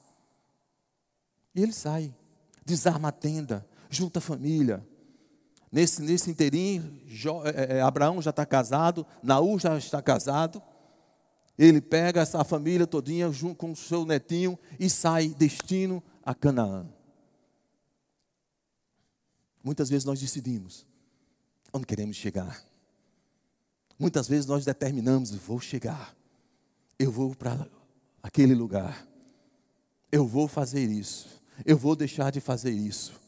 [1.56, 2.14] E ele sai,
[2.64, 4.86] desarma a tenda, junta a família.
[5.72, 7.02] Nesse, nesse inteirinho,
[7.46, 10.62] é, é, Abraão já está casado, Naú já está casado.
[11.58, 16.88] Ele pega essa família todinha junto com o seu netinho e sai destino a Canaã.
[19.64, 20.86] Muitas vezes nós decidimos
[21.74, 22.64] onde queremos chegar.
[24.00, 26.16] Muitas vezes nós determinamos, vou chegar.
[26.98, 27.68] Eu vou para
[28.22, 29.08] aquele lugar.
[30.12, 31.42] Eu vou fazer isso.
[31.66, 33.20] Eu vou deixar de fazer isso.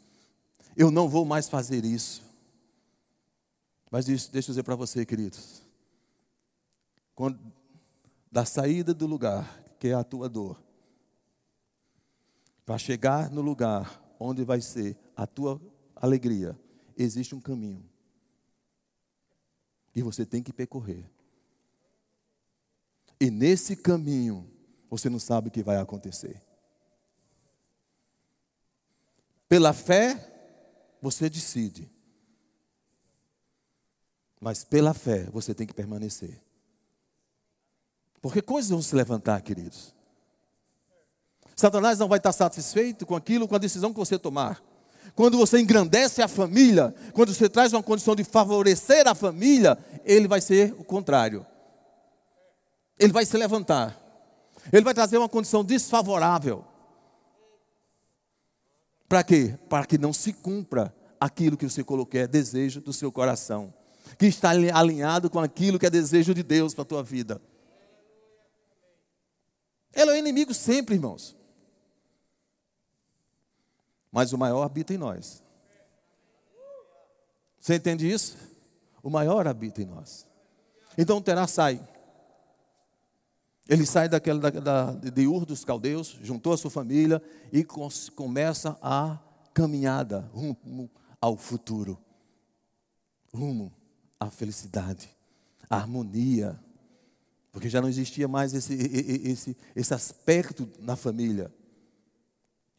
[0.78, 2.29] Eu não vou mais fazer isso.
[3.90, 5.64] Mas deixa eu dizer para você, queridos.
[7.16, 7.40] Quando
[8.32, 10.62] da saída do lugar, que é a tua dor,
[12.66, 15.60] para chegar no lugar onde vai ser a tua
[15.96, 16.58] alegria,
[16.96, 17.84] existe um caminho.
[19.96, 21.10] E você tem que percorrer.
[23.20, 24.50] E nesse caminho,
[24.90, 26.42] você não sabe o que vai acontecer.
[29.48, 31.90] Pela fé, você decide.
[34.40, 36.40] Mas pela fé, você tem que permanecer.
[38.22, 39.94] Porque coisas vão se levantar, queridos.
[41.56, 44.64] Satanás não vai estar satisfeito com aquilo, com a decisão que você tomar.
[45.16, 50.28] Quando você engrandece a família, quando você traz uma condição de favorecer a família, ele
[50.28, 51.46] vai ser o contrário.
[52.98, 53.98] Ele vai se levantar.
[54.72, 56.64] Ele vai trazer uma condição desfavorável.
[59.08, 59.58] Para quê?
[59.68, 63.74] Para que não se cumpra aquilo que você colocou, é desejo do seu coração.
[64.18, 67.42] Que está alinhado com aquilo que é desejo de Deus para a tua vida.
[69.94, 71.38] Ele é o inimigo sempre, irmãos.
[74.12, 75.44] mas o maior habita em nós.
[77.60, 78.38] Você entende isso?
[79.04, 80.28] O maior habita em nós.
[80.98, 81.80] Então Terá sai.
[83.68, 87.64] Ele sai daquela, da, da, de Ur dos Caldeus, juntou a sua família e
[88.16, 89.20] começa a
[89.54, 90.90] caminhada rumo
[91.22, 92.00] ao futuro,
[93.32, 93.72] rumo
[94.20, 95.10] à felicidade,
[95.70, 96.60] à harmonia,
[97.52, 101.52] porque já não existia mais esse, esse, esse aspecto na família.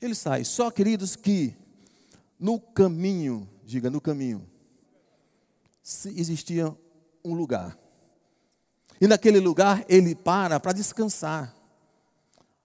[0.01, 0.45] Ele sai.
[0.45, 1.55] Só, queridos, que
[2.39, 4.47] no caminho, diga no caminho,
[5.83, 6.75] existia
[7.25, 7.79] um lugar.
[9.01, 11.55] E naquele lugar ele para para descansar,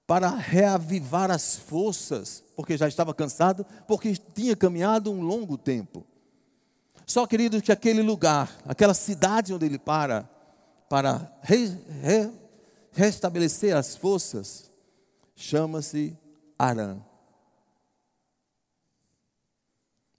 [0.06, 6.06] para reavivar as forças, porque já estava cansado, porque tinha caminhado um longo tempo.
[7.06, 10.24] Só, querido, que aquele lugar, aquela cidade onde ele para,
[10.90, 11.68] para re,
[12.02, 12.32] re,
[12.92, 14.72] restabelecer as forças,
[15.36, 16.18] chama-se
[16.58, 17.00] Arã.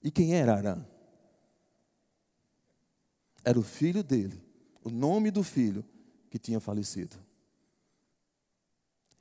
[0.03, 0.85] E quem era Arã?
[3.45, 4.43] Era o filho dele,
[4.83, 5.85] o nome do filho
[6.31, 7.17] que tinha falecido.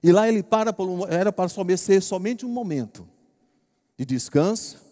[0.02, 0.76] E lá ele para,
[1.10, 3.08] era para ser somente um momento
[3.98, 4.84] de descanso,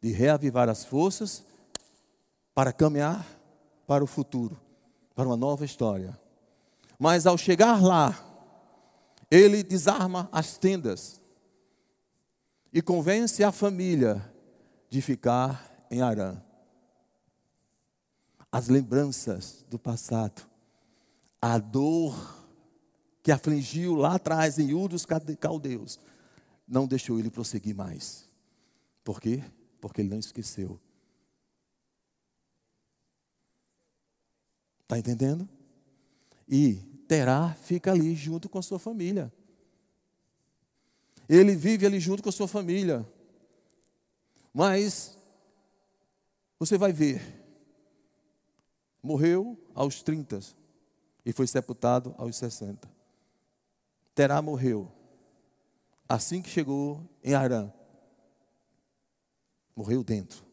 [0.00, 1.44] de reavivar as forças,
[2.60, 3.26] para caminhar
[3.86, 4.60] para o futuro,
[5.14, 6.20] para uma nova história.
[6.98, 8.14] Mas ao chegar lá,
[9.30, 11.22] ele desarma as tendas
[12.70, 14.30] e convence a família
[14.90, 16.36] de ficar em Arã.
[18.52, 20.42] As lembranças do passado
[21.40, 22.44] a dor
[23.22, 25.98] que afligiu lá atrás em Ur dos Caldeus,
[26.68, 28.28] não deixou ele prosseguir mais.
[29.02, 29.42] Por quê?
[29.80, 30.78] Porque ele não esqueceu.
[34.90, 35.48] Está entendendo?
[36.48, 36.74] E
[37.06, 39.32] Terá fica ali junto com a sua família.
[41.28, 43.06] Ele vive ali junto com a sua família.
[44.52, 45.16] Mas
[46.58, 47.22] você vai ver,
[49.00, 50.40] morreu aos 30,
[51.24, 52.90] e foi sepultado aos 60.
[54.12, 54.90] Terá morreu.
[56.08, 57.72] Assim que chegou em Arã,
[59.76, 60.44] morreu dentro.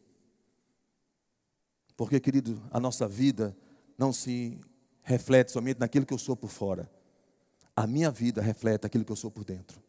[1.96, 3.58] Porque, querido, a nossa vida
[3.98, 4.60] não se
[5.02, 6.90] reflete somente naquilo que eu sou por fora.
[7.76, 9.82] A minha vida reflete aquilo que eu sou por dentro.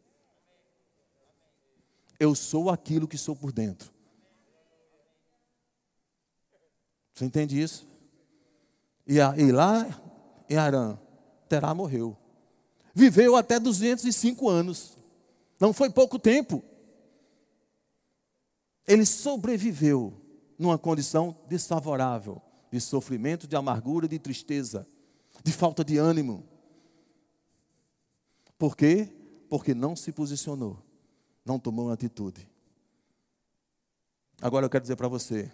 [2.19, 3.91] Eu sou aquilo que sou por dentro.
[7.13, 7.87] Você entende isso?
[9.05, 9.85] E, e lá
[10.49, 10.97] em Arã,
[11.49, 12.15] Terá morreu.
[12.93, 14.97] Viveu até 205 anos.
[15.59, 16.63] Não foi pouco tempo.
[18.87, 20.13] Ele sobreviveu
[20.57, 24.87] numa condição desfavorável, de sofrimento, de amargura, de tristeza,
[25.43, 26.43] de falta de ânimo.
[28.57, 29.09] Por quê?
[29.49, 30.81] Porque não se posicionou,
[31.45, 32.47] não tomou uma atitude.
[34.41, 35.51] Agora eu quero dizer para você,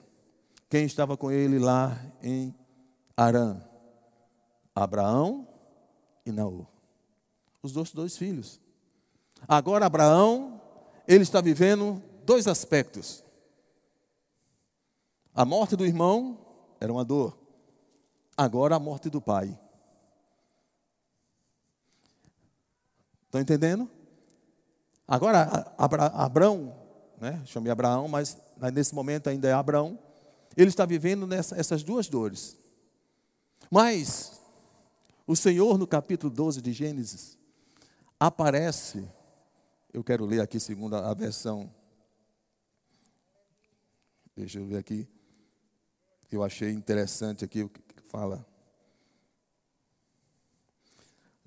[0.70, 2.54] quem estava com ele lá em
[3.16, 3.62] Arã,
[4.74, 5.48] Abraão
[6.26, 6.68] e Naú.
[7.62, 8.60] Os dois, dois filhos.
[9.48, 10.62] Agora, Abraão,
[11.08, 13.24] ele está vivendo dois aspectos.
[15.34, 16.45] A morte do irmão
[16.86, 17.38] era uma dor.
[18.38, 19.58] Agora, a morte do pai.
[23.26, 23.90] Estão entendendo?
[25.08, 26.76] Agora, Abra, Abraão,
[27.20, 27.42] né?
[27.46, 28.38] chamei Abraão, mas
[28.74, 30.00] nesse momento ainda é Abraão.
[30.56, 32.58] Ele está vivendo nessa, essas duas dores.
[33.70, 34.40] Mas
[35.28, 37.38] o Senhor, no capítulo 12 de Gênesis,
[38.20, 39.08] aparece,
[39.94, 41.70] eu quero ler aqui segundo a versão,
[44.36, 45.08] deixa eu ver aqui,
[46.32, 48.46] eu achei interessante aqui o que fala.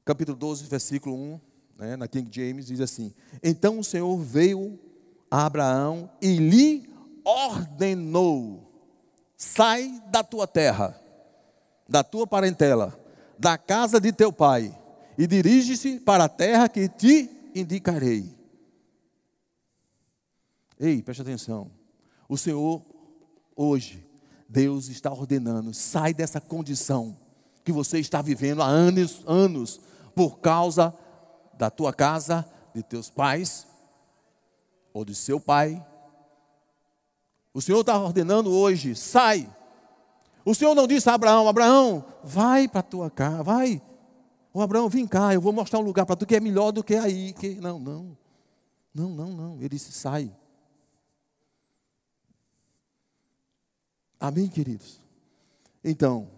[0.04, 1.40] Capítulo 12, versículo 1,
[1.78, 4.78] né, na King James, diz assim: Então o Senhor veio
[5.30, 6.88] a Abraão e lhe
[7.24, 8.70] ordenou:
[9.36, 10.98] sai da tua terra,
[11.88, 14.76] da tua parentela da casa de teu pai
[15.16, 18.36] e dirige-se para a terra que te indicarei.
[20.78, 21.70] Ei, preste atenção.
[22.28, 22.84] O Senhor,
[23.54, 24.06] hoje,
[24.48, 27.16] Deus está ordenando, sai dessa condição
[27.64, 29.80] que você está vivendo há anos, anos,
[30.14, 30.94] por causa
[31.58, 33.66] da tua casa, de teus pais,
[34.92, 35.84] ou de seu pai.
[37.52, 39.48] O Senhor está ordenando hoje, sai
[40.48, 43.82] o Senhor não disse a Abraão: Abraão, vai para a tua casa, vai.
[44.50, 46.82] O Abraão, vem cá, eu vou mostrar um lugar para tu que é melhor do
[46.82, 47.34] que aí.
[47.34, 47.56] Que...
[47.56, 48.16] Não, não.
[48.94, 49.56] Não, não, não.
[49.56, 50.34] Ele disse: sai.
[54.20, 55.00] Amém, queridos?
[55.83, 56.28] Então,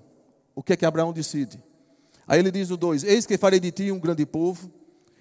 [0.55, 1.63] o que é que Abraão decide?
[2.27, 4.71] Aí ele diz o 2: Eis que farei de ti um grande povo,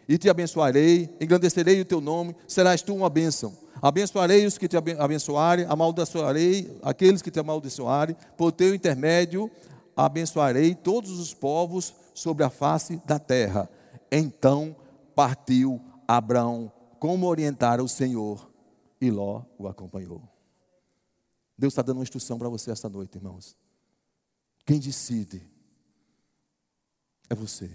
[0.08, 3.56] e te abençoarei, engrandecerei o teu nome, serás tu uma bênção.
[3.82, 9.50] Abençoarei os que te abençoarem, amaldiçoarei aqueles que te amaldiçoarem, por teu intermédio
[10.06, 13.70] abençoarei todos os povos sobre a face da terra.
[14.12, 14.76] Então
[15.14, 18.50] partiu Abraão, como orientara o Senhor,
[19.02, 20.22] e Ló o acompanhou.
[21.60, 23.58] Deus está dando uma instrução para você esta noite, irmãos.
[24.66, 25.46] Quem decide
[27.30, 27.70] é você.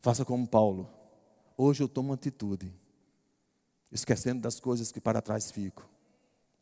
[0.00, 0.88] Faça como Paulo.
[1.54, 2.74] Hoje eu tomo atitude,
[3.90, 5.86] esquecendo das coisas que para trás fico,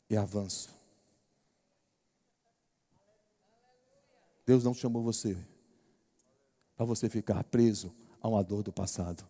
[0.08, 0.74] e avanço.
[4.44, 5.38] Deus não chamou você
[6.74, 9.24] para você ficar preso a uma dor do passado.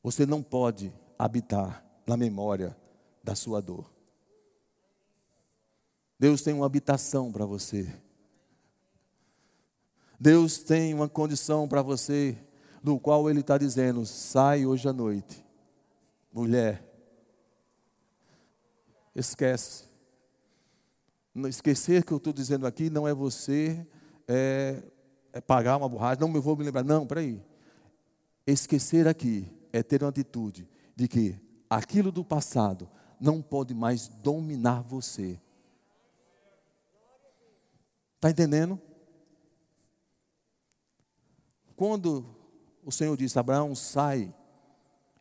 [0.00, 2.76] Você não pode habitar na memória
[3.22, 3.90] da sua dor.
[6.18, 7.92] Deus tem uma habitação para você.
[10.18, 12.38] Deus tem uma condição para você,
[12.82, 15.44] no qual Ele está dizendo: sai hoje à noite,
[16.32, 16.82] mulher.
[19.14, 19.84] Esquece.
[21.34, 23.86] Não esquecer que eu estou dizendo aqui não é você
[24.26, 24.82] é,
[25.32, 26.82] é pagar uma borracha, não me vou me lembrar.
[26.82, 27.42] Não, peraí.
[28.46, 32.88] Esquecer aqui é ter uma atitude de que aquilo do passado
[33.20, 35.38] não pode mais dominar você.
[38.16, 38.80] Está entendendo?
[41.76, 42.24] Quando
[42.82, 44.34] o Senhor disse, Abraão, sai,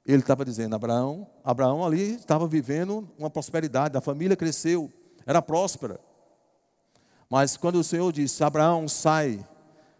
[0.05, 4.91] ele estava dizendo, Abraão, Abraão ali estava vivendo uma prosperidade, a família cresceu,
[5.25, 5.99] era próspera.
[7.29, 9.45] Mas quando o Senhor disse, Abraão, sai,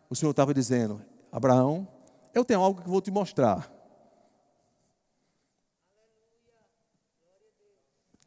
[0.10, 1.86] o Senhor estava dizendo, Abraão,
[2.34, 3.75] eu tenho algo que vou te mostrar.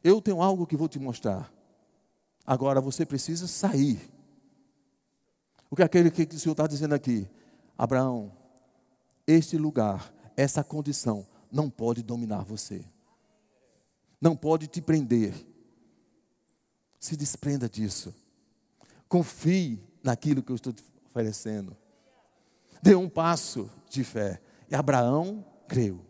[0.03, 1.51] Eu tenho algo que vou te mostrar.
[2.45, 4.09] Agora você precisa sair.
[5.69, 7.29] O que é aquele que o Senhor está dizendo aqui?
[7.77, 8.31] Abraão,
[9.27, 12.83] este lugar, essa condição, não pode dominar você.
[14.19, 15.33] Não pode te prender.
[16.99, 18.13] Se desprenda disso.
[19.07, 21.75] Confie naquilo que eu estou te oferecendo.
[22.81, 24.41] Dê um passo de fé.
[24.69, 26.03] E Abraão creu.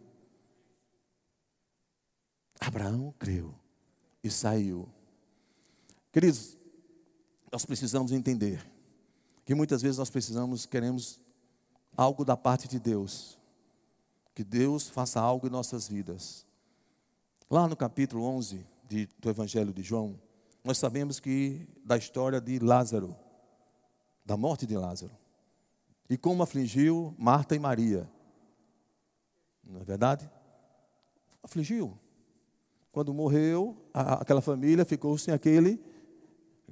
[2.59, 3.58] Abraão creu
[4.23, 4.87] e saiu.
[6.11, 6.57] Queridos,
[7.51, 8.65] nós precisamos entender
[9.45, 11.19] que muitas vezes nós precisamos, queremos
[11.97, 13.37] algo da parte de Deus.
[14.33, 16.45] Que Deus faça algo em nossas vidas.
[17.49, 20.19] Lá no capítulo 11 de, do Evangelho de João,
[20.63, 23.15] nós sabemos que da história de Lázaro,
[24.25, 25.11] da morte de Lázaro.
[26.09, 28.09] E como afligiu Marta e Maria.
[29.63, 30.29] Não é verdade?
[31.43, 31.97] Afligiu.
[32.91, 35.79] Quando morreu, a, aquela família ficou sem aquele,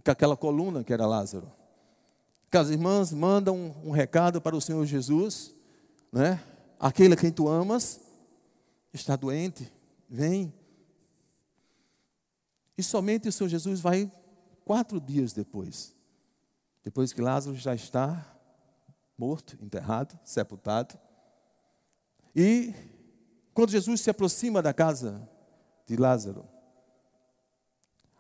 [0.04, 1.52] com aquela coluna que era Lázaro.
[2.52, 5.54] As irmãs mandam um, um recado para o Senhor Jesus,
[6.12, 6.44] né?
[6.80, 8.00] Aquele a quem tu amas
[8.92, 9.72] está doente,
[10.10, 10.52] vem.
[12.78, 14.12] E somente o Senhor Jesus vai
[14.66, 15.94] quatro dias depois,
[16.84, 18.36] depois que Lázaro já está
[19.18, 20.98] morto, enterrado, sepultado.
[22.36, 22.74] E
[23.54, 25.28] quando Jesus se aproxima da casa
[25.88, 26.46] de Lázaro.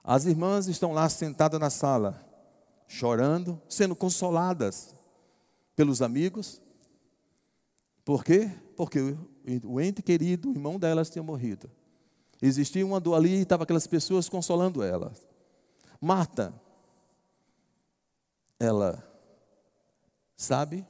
[0.04, 2.26] As irmãs estão lá sentadas na sala,
[2.88, 4.96] chorando, sendo consoladas
[5.76, 6.62] pelos amigos.
[8.06, 8.50] Por quê?
[8.78, 9.18] Porque
[9.66, 11.70] o ente querido, o irmão delas, tinha morrido.
[12.42, 15.12] Existia uma dor ali e estavam aquelas pessoas consolando ela.
[16.00, 16.54] Marta,
[18.58, 19.04] ela
[20.38, 20.86] sabe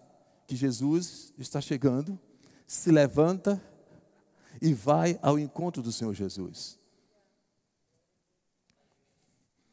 [0.45, 2.19] que Jesus está chegando,
[2.67, 3.61] se levanta
[4.61, 6.79] e vai ao encontro do Senhor Jesus.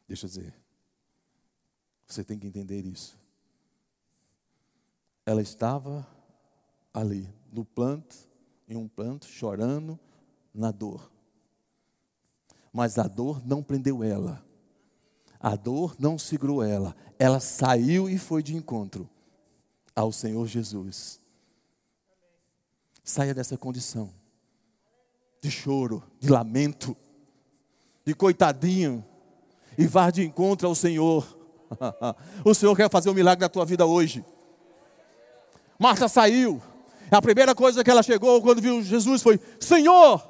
[0.07, 0.53] Deixa eu dizer,
[2.05, 3.17] você tem que entender isso.
[5.25, 6.07] Ela estava
[6.93, 8.15] ali, no planto,
[8.67, 9.99] em um planto, chorando
[10.53, 11.11] na dor.
[12.71, 14.45] Mas a dor não prendeu ela.
[15.39, 16.95] A dor não segurou ela.
[17.17, 19.09] Ela saiu e foi de encontro
[19.95, 21.19] ao Senhor Jesus.
[23.03, 24.13] Saia dessa condição
[25.45, 26.97] de choro, de lamento,
[28.03, 29.05] de coitadinho,
[29.77, 31.37] e vá de encontro ao Senhor.
[32.43, 34.25] o Senhor quer fazer um milagre na tua vida hoje.
[35.77, 36.59] Marta saiu.
[37.11, 40.27] A primeira coisa que ela chegou quando viu Jesus foi: Senhor!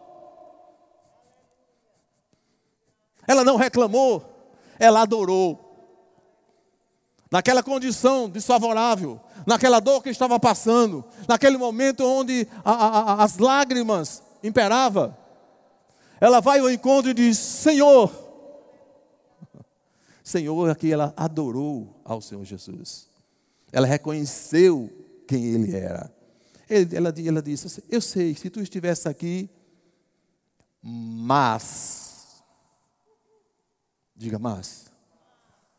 [3.26, 4.22] Ela não reclamou,
[4.78, 5.62] ela adorou.
[7.32, 14.25] Naquela condição desfavorável, naquela dor que estava passando, naquele momento onde a, a, as lágrimas
[14.46, 15.18] imperava.
[16.20, 18.12] Ela vai ao encontro e diz: Senhor.
[20.24, 23.10] Senhor, aqui ela adorou ao Senhor Jesus.
[23.72, 24.90] Ela reconheceu
[25.28, 26.14] quem ele era.
[26.70, 29.50] Ela, ela disse: Eu sei, se tu estivesse aqui,
[30.82, 32.44] mas.
[34.16, 34.86] Diga, mas.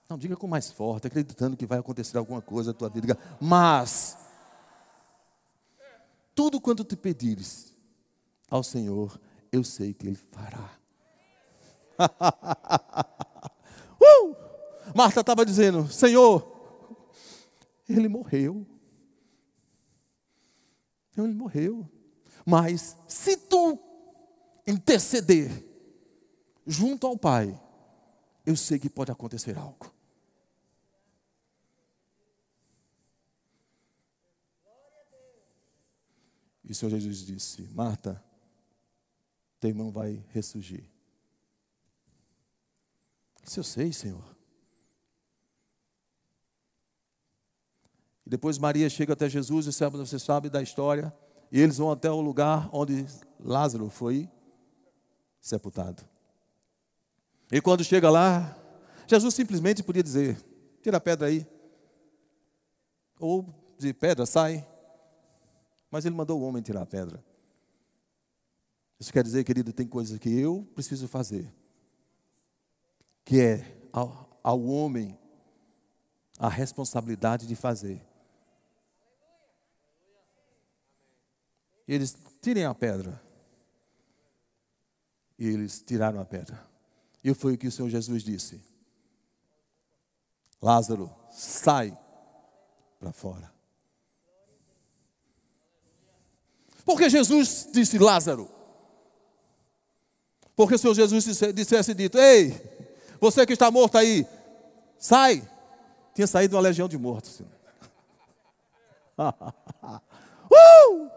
[0.08, 3.06] Não, diga com mais forte, acreditando que vai acontecer alguma coisa na tua vida.
[3.06, 4.16] Diga, mas.
[6.34, 7.75] Tudo quanto te pedires
[8.50, 9.20] ao Senhor,
[9.50, 10.78] eu sei que Ele fará.
[14.00, 14.36] uh!
[14.94, 16.56] Marta estava dizendo: Senhor,
[17.88, 18.66] ele morreu.
[21.16, 21.88] Ele morreu.
[22.44, 23.78] Mas se tu
[24.66, 25.64] interceder
[26.66, 27.60] junto ao Pai,
[28.44, 29.92] eu sei que pode acontecer algo.
[36.64, 38.22] E o Senhor Jesus disse: Marta,
[39.60, 40.84] teu irmão vai ressurgir.
[43.42, 44.36] Disse, eu sei, Senhor.
[48.26, 51.14] E depois Maria chega até Jesus, e você sabe da história.
[51.50, 53.06] E eles vão até o lugar onde
[53.38, 54.28] Lázaro foi
[55.40, 56.02] sepultado.
[57.52, 58.58] E quando chega lá,
[59.06, 60.36] Jesus simplesmente podia dizer:
[60.82, 61.46] tira a pedra aí.
[63.20, 63.46] Ou
[63.78, 64.66] de pedra, sai.
[65.88, 67.24] Mas ele mandou o homem tirar a pedra.
[68.98, 71.52] Isso quer dizer, querido, tem coisas que eu preciso fazer.
[73.24, 75.18] Que é ao, ao homem
[76.38, 78.04] a responsabilidade de fazer.
[81.86, 83.22] Eles tirem a pedra.
[85.38, 86.66] E eles tiraram a pedra.
[87.22, 88.60] E foi o que o Senhor Jesus disse:
[90.60, 91.96] Lázaro, sai
[92.98, 93.52] para fora.
[96.84, 98.55] Porque Jesus disse Lázaro.
[100.56, 102.58] Porque o Senhor Jesus dissesse dito: Ei,
[103.20, 104.26] você que está morto aí,
[104.98, 105.46] sai.
[106.14, 107.40] Tinha saído uma legião de mortos.
[109.20, 111.10] uh!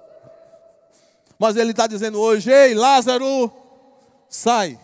[1.39, 3.49] Mas ele está dizendo hoje: Ei, Lázaro,
[4.27, 4.77] sai.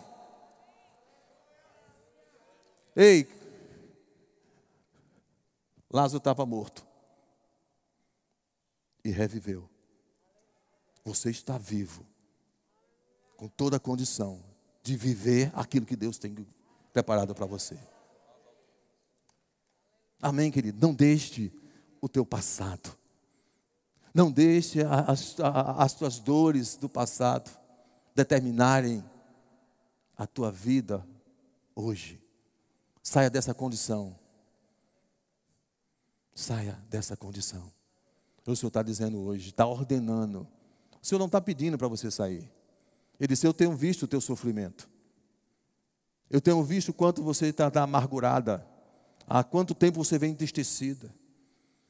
[2.95, 3.27] Ei,
[5.91, 6.87] Lázaro estava morto
[9.03, 9.69] e reviveu.
[11.03, 12.07] Você está vivo,
[13.35, 14.44] com toda a condição
[14.85, 16.33] de viver aquilo que Deus tem
[16.93, 17.77] preparado para você.
[20.21, 20.79] Amém, querido?
[20.79, 21.51] Não deixe
[21.99, 22.95] o teu passado
[24.15, 25.35] não deixe as,
[25.77, 27.51] as tuas dores do passado
[28.15, 29.03] determinarem
[30.15, 31.05] a tua vida
[31.75, 32.23] hoje.
[33.03, 34.17] Saia dessa condição.
[36.33, 37.69] Saia dessa condição.
[38.47, 40.47] O Senhor está dizendo hoje, está ordenando.
[41.01, 42.49] O Senhor não está pedindo para você sair.
[43.19, 44.89] Ele disse: Eu tenho visto o teu sofrimento.
[46.29, 48.65] Eu tenho visto quanto você está tá amargurada.
[49.27, 51.13] Há quanto tempo você vem entristecida.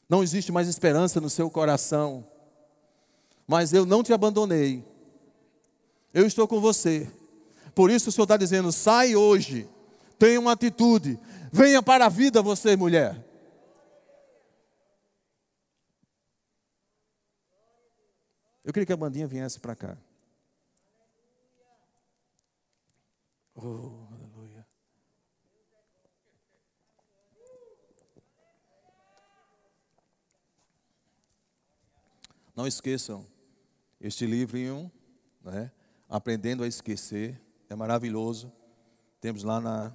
[0.07, 2.28] Não existe mais esperança no seu coração.
[3.47, 4.84] Mas eu não te abandonei.
[6.13, 7.09] Eu estou com você.
[7.73, 9.69] Por isso o Senhor está dizendo: sai hoje,
[10.17, 11.19] tenha uma atitude,
[11.51, 13.23] venha para a vida, você, mulher.
[18.63, 19.97] Eu queria que a bandinha viesse para cá.
[23.56, 24.06] Oh,
[32.56, 33.28] Não esqueçam,
[33.99, 34.89] este livrinho,
[35.43, 35.70] né,
[36.08, 38.51] Aprendendo a Esquecer, é maravilhoso.
[39.20, 39.93] Temos lá na,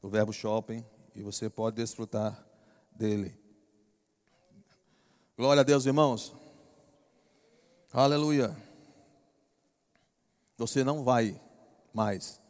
[0.00, 0.84] no Verbo Shopping
[1.16, 2.46] e você pode desfrutar
[2.92, 3.36] dele.
[5.36, 6.32] Glória a Deus, irmãos.
[7.92, 8.56] Aleluia.
[10.56, 11.40] Você não vai
[11.92, 12.40] mais,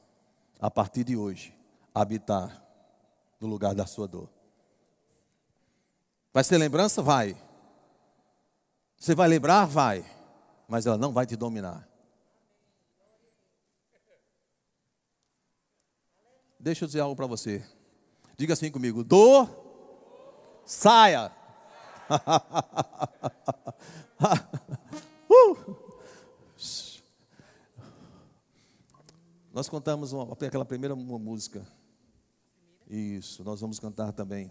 [0.60, 1.56] a partir de hoje,
[1.94, 2.62] habitar
[3.40, 4.28] no lugar da sua dor.
[6.32, 7.02] Vai ser lembrança?
[7.02, 7.36] Vai.
[8.96, 9.66] Você vai lembrar?
[9.66, 10.04] Vai.
[10.66, 11.86] Mas ela não vai te dominar.
[16.58, 17.62] Deixa eu dizer algo para você.
[18.36, 19.50] Diga assim comigo: dor,
[20.64, 21.30] saia.
[25.28, 25.83] uh!
[29.54, 31.64] Nós contamos uma, aquela primeira música.
[32.90, 34.50] Isso, nós vamos cantar também.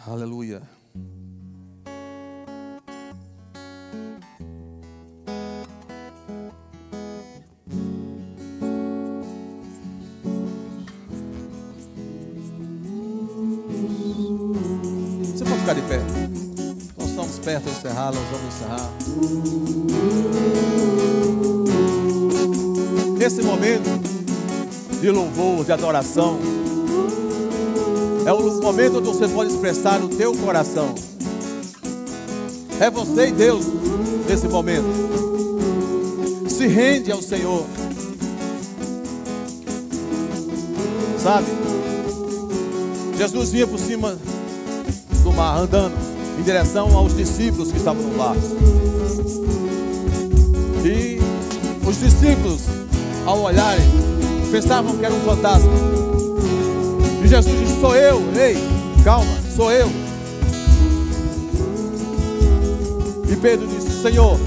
[0.00, 0.62] Aleluia.
[15.60, 15.98] ficar de pé.
[16.96, 18.88] Nós estamos perto de encerrar, nós vamos encerrar.
[23.28, 23.90] Nesse momento
[25.02, 26.38] de louvor, de adoração,
[28.24, 30.94] é o momento onde você pode expressar o teu coração.
[32.80, 33.66] É você e Deus
[34.26, 34.86] nesse momento.
[36.48, 37.66] Se rende ao Senhor.
[41.22, 41.48] Sabe?
[43.18, 44.16] Jesus vinha por cima
[45.22, 45.94] do mar, andando
[46.40, 48.40] em direção aos discípulos que estavam no barco.
[50.82, 51.18] E
[51.86, 52.77] os discípulos,
[53.28, 53.84] ao olharem,
[54.50, 55.70] pensavam que era um fantasma.
[57.22, 58.56] E Jesus disse: Sou eu, ei,
[59.04, 59.90] calma, sou eu.
[63.30, 64.40] E Pedro disse: Senhor,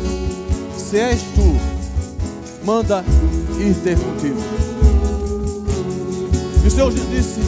[0.75, 1.55] se és tu,
[2.65, 3.05] manda
[3.59, 4.41] ir ter contigo.
[6.63, 7.39] E o Senhor disse,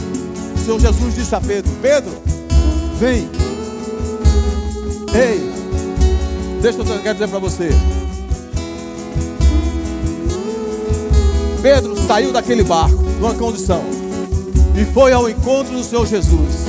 [0.54, 2.12] o Senhor Jesus disse a Pedro: Pedro,
[3.00, 3.28] vem.
[5.12, 5.50] Ei,
[6.62, 7.70] deixa eu quero dizer para você.
[11.64, 13.82] Pedro saiu daquele barco, numa condição,
[14.76, 16.66] e foi ao encontro do Senhor Jesus.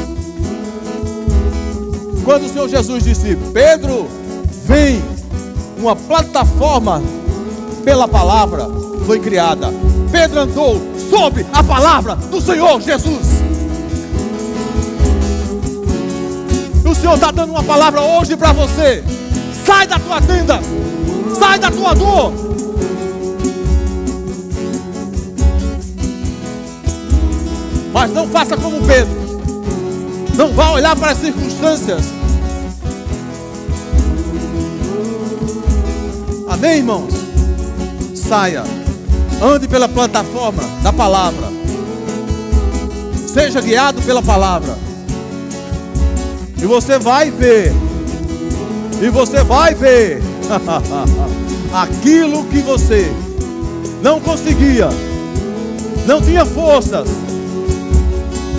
[2.23, 4.07] Quando o Senhor Jesus disse: Pedro,
[4.63, 5.03] vem,
[5.77, 7.03] uma plataforma
[7.83, 8.69] pela palavra
[9.05, 9.67] foi criada.
[10.13, 13.43] Pedro andou sob a palavra do Senhor Jesus.
[16.89, 19.03] O Senhor está dando uma palavra hoje para você.
[19.65, 20.61] Sai da tua tenda,
[21.37, 22.44] sai da tua dor.
[28.25, 29.13] Não faça como Pedro.
[30.35, 32.05] Não vá olhar para as circunstâncias.
[36.49, 37.13] Amém, irmãos?
[38.15, 38.63] Saia,
[39.41, 41.47] ande pela plataforma da palavra,
[43.27, 44.75] seja guiado pela palavra,
[46.57, 47.71] e você vai ver,
[49.01, 50.23] e você vai ver.
[51.73, 53.11] Aquilo que você
[54.01, 54.89] não conseguia,
[56.07, 57.07] não tinha forças,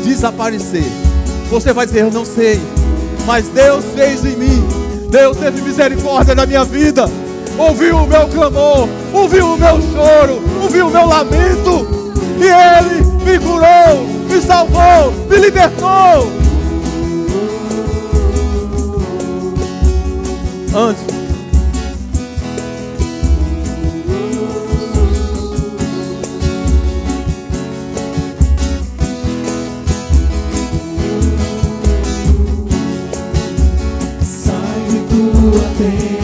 [0.07, 0.85] desaparecer.
[1.51, 2.61] Você vai dizer: Eu não sei,
[3.27, 4.69] mas Deus fez em mim,
[5.11, 7.07] Deus teve misericórdia na minha vida
[7.59, 11.89] ouviu o meu clamor, ouviu o meu choro, ouviu o meu lamento,
[12.39, 16.31] e Ele me curou, me salvou, me libertou.
[20.75, 21.16] Antes
[35.77, 36.16] tem.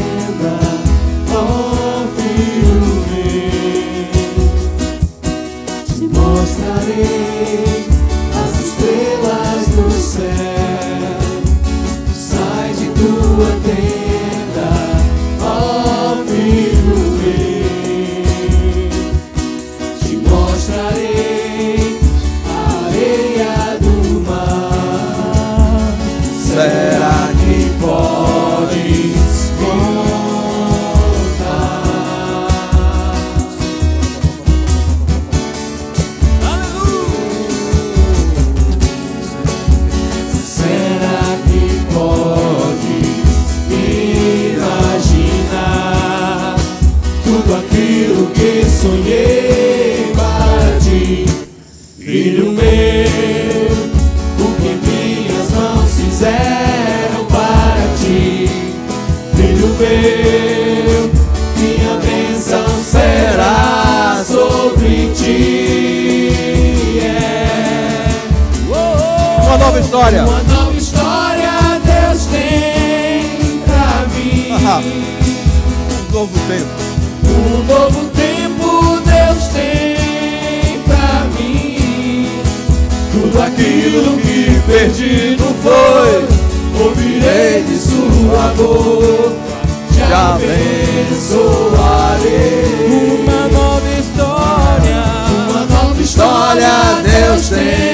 [69.73, 70.25] nova história.
[70.25, 71.51] Uma nova história
[71.83, 74.49] Deus tem pra mim.
[74.67, 76.69] Ah, um novo tempo.
[77.25, 82.29] Um novo tempo Deus tem pra mim.
[83.13, 86.29] Tudo aquilo que perdido foi,
[86.85, 89.33] ouvirei de sua boca.
[89.97, 91.23] Já abençoarei.
[93.23, 95.03] Uma nova história.
[95.49, 97.92] Uma nova história Deus tem.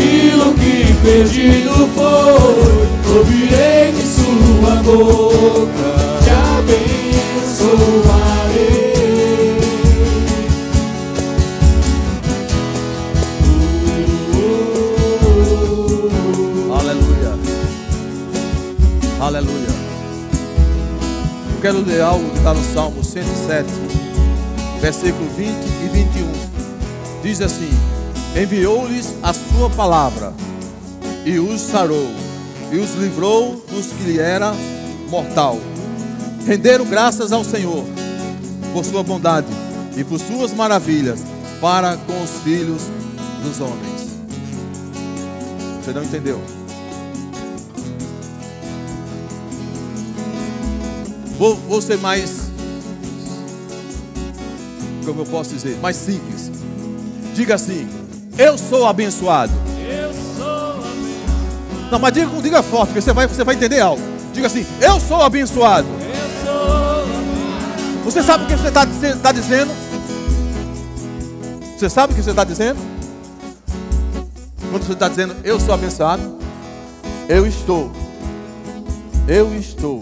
[0.00, 2.90] aquilo que perdido foi.
[3.16, 5.90] Ouvirei de sua boca,
[6.22, 7.80] te abençoarei.
[16.72, 17.34] Aleluia,
[19.20, 19.70] aleluia.
[21.52, 23.68] Eu quero ler algo que está no Salmo 107,
[24.80, 25.48] versículo 20
[25.84, 26.32] e 21.
[27.22, 27.70] Diz assim:
[28.36, 28.99] Enviou-lhe
[29.76, 30.32] palavra,
[31.24, 32.08] e os sarou,
[32.72, 34.52] e os livrou dos que lhe era
[35.08, 35.58] mortal.
[36.46, 37.84] Renderam graças ao Senhor
[38.72, 39.48] por sua bondade,
[39.96, 41.20] e por suas maravilhas
[41.60, 42.82] para com os filhos
[43.42, 44.10] dos homens.
[45.82, 46.40] Você não entendeu?
[51.38, 52.50] Vou, vou ser mais,
[55.06, 56.50] como eu posso dizer, mais simples.
[57.34, 57.88] Diga assim:
[58.40, 59.52] Eu sou abençoado.
[59.78, 61.90] Eu sou abençoado.
[61.90, 64.00] Não, mas diga, diga forte, porque você vai, você vai entender algo.
[64.32, 65.86] Diga assim: Eu sou abençoado.
[65.86, 68.02] Eu sou abençoado.
[68.02, 68.86] Você sabe o que você está
[69.22, 69.70] tá dizendo?
[71.76, 72.78] Você sabe o que você está dizendo?
[74.70, 76.38] Quando você está dizendo, eu sou abençoado,
[77.28, 77.92] eu estou,
[79.28, 80.00] eu estou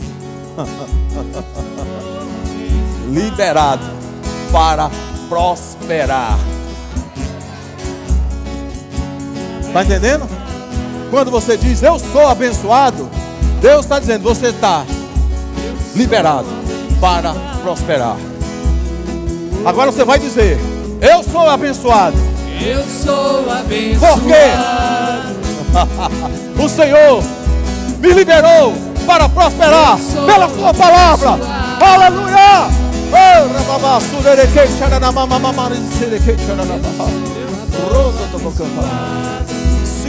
[3.11, 3.85] liberado
[4.53, 4.89] para
[5.29, 6.39] prosperar.
[9.69, 10.29] Está entendendo?
[11.11, 13.09] Quando você diz, eu sou abençoado,
[13.61, 14.85] Deus está dizendo, você está
[15.95, 16.47] liberado
[17.01, 18.17] para prosperar.
[19.65, 20.59] Agora você vai dizer:
[21.01, 22.17] Eu sou abençoado.
[22.61, 24.21] Eu sou abençoado.
[24.21, 24.53] Por quê?
[26.63, 27.23] o Senhor
[27.99, 28.75] me liberou
[29.07, 31.39] para prosperar pela Sua palavra.
[31.81, 32.69] Aleluia!
[33.11, 33.49] Oh,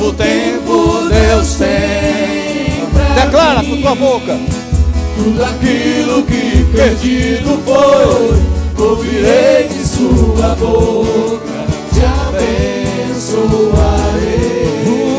[0.00, 3.68] novo tempo Deus tem pra Declara mim.
[3.68, 4.38] com tua boca.
[5.16, 8.42] Tudo aquilo que perdido foi,
[8.82, 12.00] ouvirei de sua boca, te
[13.10, 13.60] abençoarei.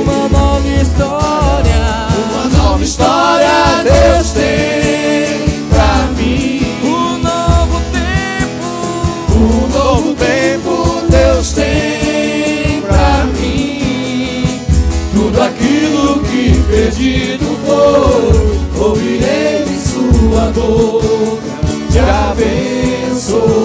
[0.01, 4.80] Uma nova história, uma nova história Deus tem
[20.61, 21.41] boca,
[21.91, 23.60] te abençoarei.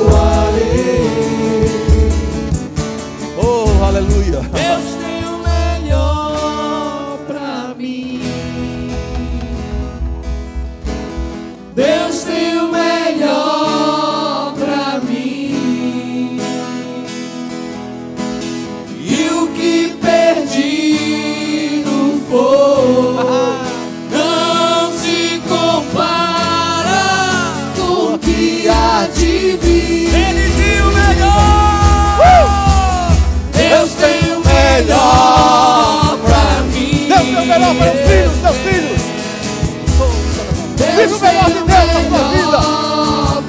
[41.07, 42.59] Vive o melhor de Deus na sua vida.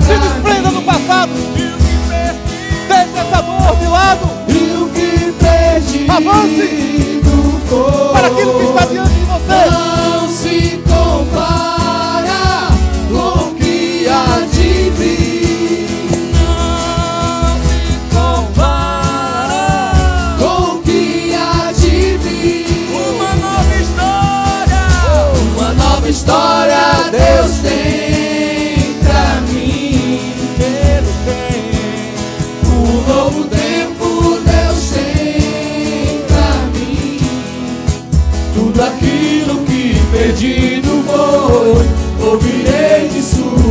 [0.06, 1.32] Se desprenda do passado.
[2.88, 4.30] Deixe essa dor de lado.
[6.08, 7.22] Avance.
[8.14, 10.87] Para aquilo que está diante de você.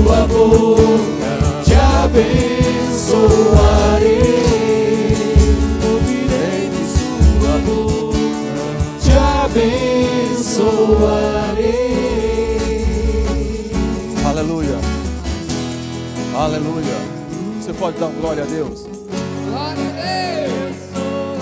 [0.06, 1.30] Sua boca,
[1.64, 2.36] te abençoarei.
[5.84, 8.18] Ouvirei de sua boca,
[9.00, 9.10] te
[9.44, 10.52] abençoarei.
[14.24, 14.78] Aleluia.
[16.36, 16.96] Aleluia.
[17.60, 18.86] Você pode dar glória a Deus.
[19.48, 20.52] Glória a Deus.
[20.52, 21.34] Eu sou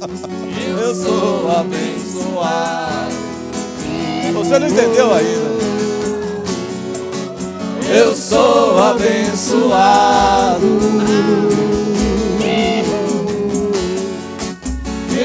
[0.00, 0.47] abençoado.
[0.80, 3.14] Eu sou abençoado.
[4.34, 5.58] Você não entendeu ainda.
[7.90, 10.66] Eu sou abençoado.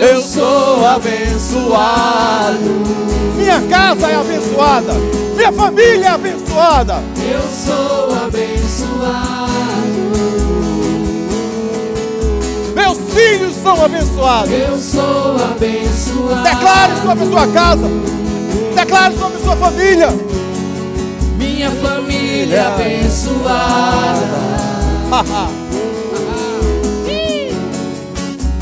[0.02, 2.60] Eu sou abençoado.
[3.38, 4.94] Minha casa é abençoada.
[5.36, 7.04] Minha família é abençoada.
[7.18, 9.54] Eu sou abençoado.
[12.76, 14.52] Meus filhos são abençoados.
[14.52, 16.44] Eu sou abençoado.
[16.44, 17.88] Declare sobre sua casa.
[18.76, 20.10] Declare sobre sua família.
[21.38, 24.20] Minha família é abençoada.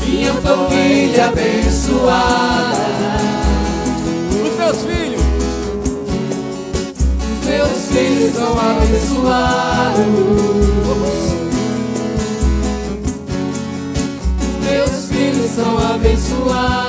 [0.06, 2.82] Minha família é abençoada.
[4.30, 5.22] Os meus filhos.
[7.44, 10.02] Meus filhos são abençoados.
[14.72, 16.82] Meus filhos são abençoados.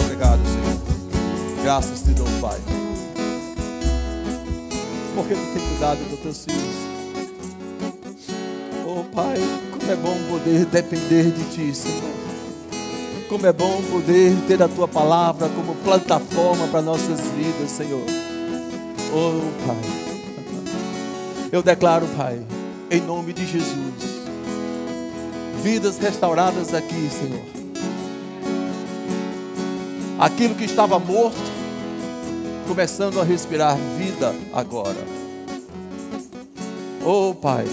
[0.00, 1.64] Obrigado, Senhor.
[1.64, 2.60] Graças te dou, Pai.
[5.12, 6.76] Porque tu tem cuidado dos teus filhos.
[8.86, 9.38] Oh, Pai,
[9.72, 12.12] como é bom poder depender de Ti, Senhor.
[13.28, 18.06] Como é bom poder ter a Tua palavra como plataforma para nossas vidas, Senhor.
[19.12, 20.08] Oh, Pai.
[21.50, 22.40] Eu declaro, Pai,
[22.90, 24.24] em nome de Jesus,
[25.62, 27.44] vidas restauradas aqui, Senhor.
[30.18, 31.36] Aquilo que estava morto,
[32.66, 34.96] começando a respirar vida agora.
[37.04, 37.66] Oh, Pai,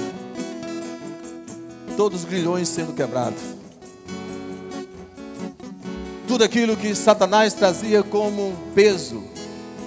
[1.95, 3.41] todos os grilhões sendo quebrados.
[6.27, 9.23] Tudo aquilo que Satanás trazia como peso,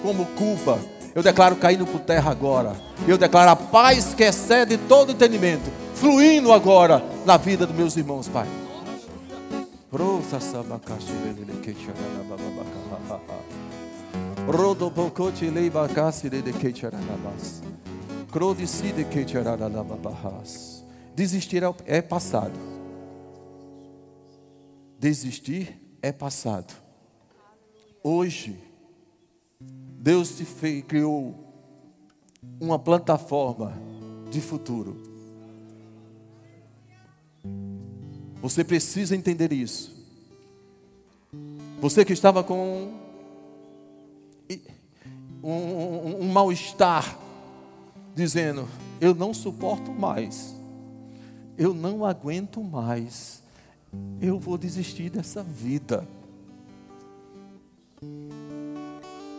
[0.02, 0.78] como culpa,
[1.18, 2.76] eu declaro caindo por terra agora.
[3.04, 8.28] Eu declaro a paz que excede todo entendimento, fluindo agora na vida dos meus irmãos,
[8.28, 8.46] Pai.
[21.16, 22.52] Desistir é passado.
[25.00, 26.72] Desistir é passado.
[28.04, 28.67] Hoje,
[29.98, 31.34] Deus te fez, criou
[32.60, 33.72] uma plataforma
[34.30, 34.96] de futuro.
[38.40, 39.96] Você precisa entender isso.
[41.80, 42.92] Você que estava com
[45.42, 47.18] um, um- um mal-estar,
[48.14, 48.68] dizendo:
[49.00, 50.54] Eu não suporto mais,
[51.56, 53.42] eu não aguento mais,
[54.20, 56.06] eu vou desistir dessa vida.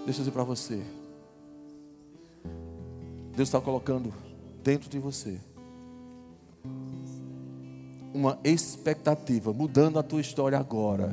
[0.09, 0.81] Deixa eu dizer para você:
[3.35, 4.11] Deus está colocando
[4.63, 5.39] dentro de você
[8.11, 11.11] uma expectativa, mudando a tua história agora.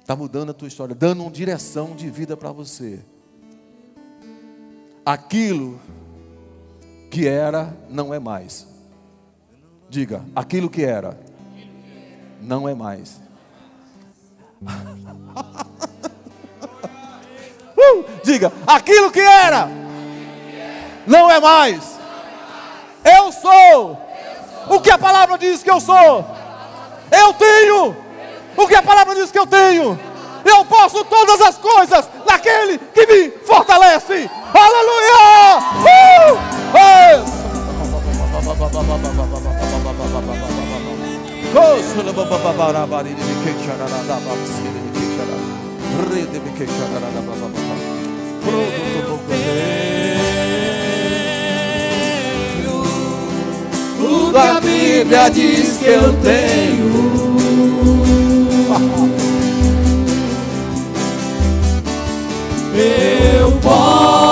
[0.00, 3.04] Está mudando a tua história, dando uma direção de vida para você.
[5.04, 5.78] Aquilo
[7.10, 8.66] que era, não é mais.
[9.90, 11.20] Diga, aquilo que era,
[12.40, 13.20] não é mais.
[17.80, 19.68] Uh, diga, aquilo que era,
[21.06, 21.98] não é mais.
[23.02, 23.98] Eu sou
[24.68, 26.24] o que a palavra diz que eu sou.
[27.10, 27.96] Eu tenho
[28.56, 29.98] o que a palavra diz que eu tenho.
[30.44, 34.30] Eu posso todas as coisas naquele que me fortalece.
[34.54, 35.58] Aleluia!
[35.80, 36.38] Uh!
[36.76, 37.40] Ei!
[54.00, 57.00] O que a Bíblia diz que eu tenho.
[62.74, 64.30] Eu posso.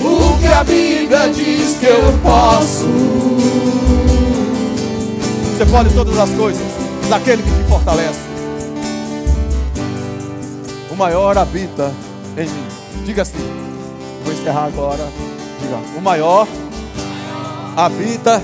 [0.00, 2.88] O que a Bíblia diz que eu posso.
[5.56, 6.71] Você pode todas as coisas
[7.12, 8.20] naquele que te fortalece.
[10.90, 11.92] O maior habita
[12.38, 12.66] em mim.
[13.04, 13.36] Diga assim.
[14.24, 15.06] Vou encerrar agora.
[15.60, 15.76] Diga.
[15.98, 16.48] O maior
[17.76, 18.42] habita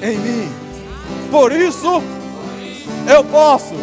[0.00, 0.48] em mim.
[1.30, 2.02] Por isso
[3.06, 3.74] eu posso.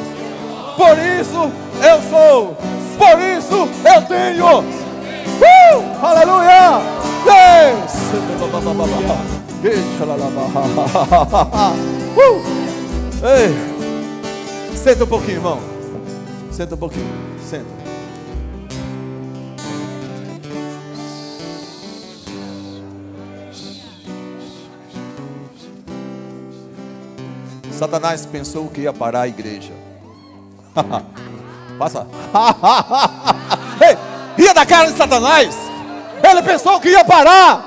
[0.75, 1.51] Por isso
[1.83, 2.57] eu sou.
[2.97, 4.61] Por isso eu tenho.
[5.39, 5.83] Uh!
[6.01, 6.81] Aleluia!
[7.23, 7.93] Deus!
[12.17, 12.41] Uh!
[13.27, 13.66] Ei!
[14.87, 15.59] Senta um pouquinho, irmão.
[16.49, 17.05] Senta um pouquinho.
[17.43, 17.65] Senta.
[27.69, 29.73] Satanás pensou que ia parar a igreja.
[31.77, 32.07] Passa.
[33.85, 35.53] Ei, ia da cara de Satanás.
[36.23, 37.66] Ele pensou que ia parar.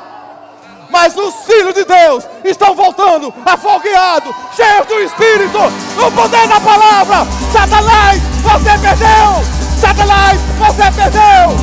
[0.90, 5.58] Mas os filhos de Deus estão voltando afogueados, cheios do Espírito,
[5.96, 7.26] no poder da palavra.
[7.52, 9.44] Satanás, você perdeu!
[9.80, 11.56] Satanás, você perdeu!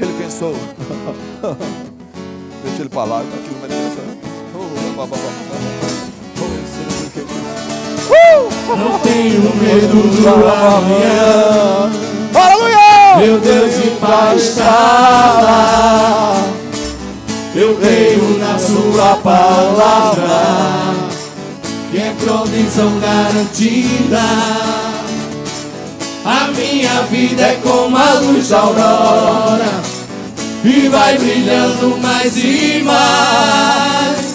[0.00, 0.54] Ele pensou.
[2.64, 3.68] Deixa ele falar, tá aqui uma
[8.68, 11.90] Não tenho medo do amanhã.
[12.34, 13.16] Aleluia!
[13.18, 16.34] Meu Deus e Pai está lá.
[17.54, 20.94] Eu creio na Sua palavra,
[21.90, 24.20] que é provisão garantida.
[26.24, 29.82] A minha vida é como a luz da aurora,
[30.62, 34.30] e vai brilhando mais e mais.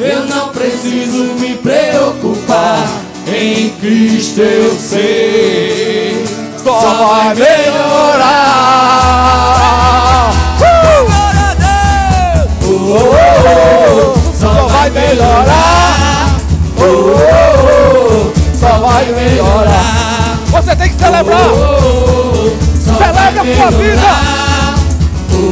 [0.00, 2.88] Eu não preciso me preocupar,
[3.34, 6.24] em Cristo eu sei,
[6.62, 8.70] só vai melhorar.
[12.62, 13.14] Oh, oh,
[14.06, 15.90] oh, só vai melhorar.
[18.58, 20.38] Só vai melhorar.
[20.50, 21.38] Você tem que celebrar.
[22.84, 24.10] Só Celebre a sua vida.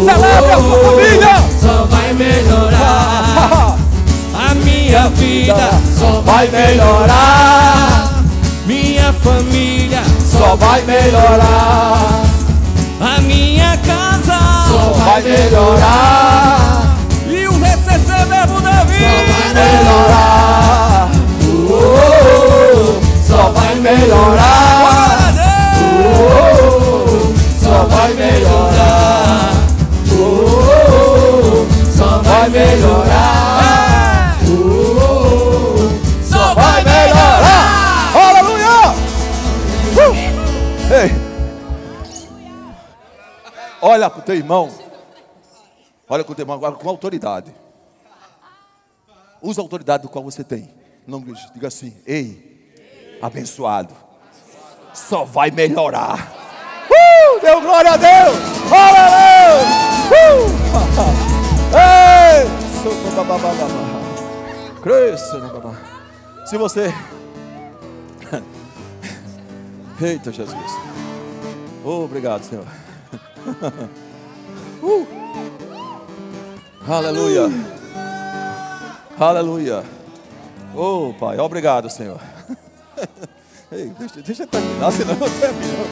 [0.04, 1.36] Celebre a sua família.
[1.60, 3.78] Só vai melhorar.
[4.88, 8.10] Minha vida só vai melhorar.
[8.64, 12.22] Minha família só vai melhorar.
[12.98, 16.96] A minha casa só vai melhorar.
[17.28, 18.24] E o receber
[18.62, 21.10] da vida só vai melhorar.
[21.44, 21.98] Oh, oh,
[22.72, 25.34] oh, só vai melhorar.
[27.60, 29.52] Só vai melhorar.
[31.94, 33.67] Só vai melhorar.
[43.80, 44.70] Olha para o teu irmão.
[46.08, 47.54] Olha para o teu irmão agora com autoridade.
[49.40, 50.68] Usa a autoridade do qual você tem.
[51.06, 53.94] Não diga assim, ei, abençoado.
[54.92, 56.32] Só vai melhorar.
[56.90, 57.40] Uh!
[57.40, 58.36] Deu glória a Deus!
[58.72, 59.88] Aleluia!
[60.10, 60.58] Uh!
[61.78, 62.68] Ei!
[64.82, 65.40] Cresça.
[66.46, 66.92] Se você.
[70.00, 70.72] Eita Jesus.
[71.84, 72.64] Obrigado, Senhor.
[74.80, 75.06] Uh.
[76.88, 77.50] Aleluia.
[79.18, 79.82] Aleluia.
[80.74, 82.20] Oh, Pai, obrigado, Senhor.
[83.72, 85.84] Ei, deixa, deixa eu terminar, senão eu termino.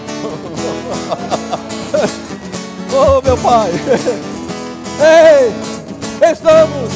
[2.99, 3.71] Oh, meu Pai.
[5.01, 5.53] Ei,
[6.31, 6.91] estamos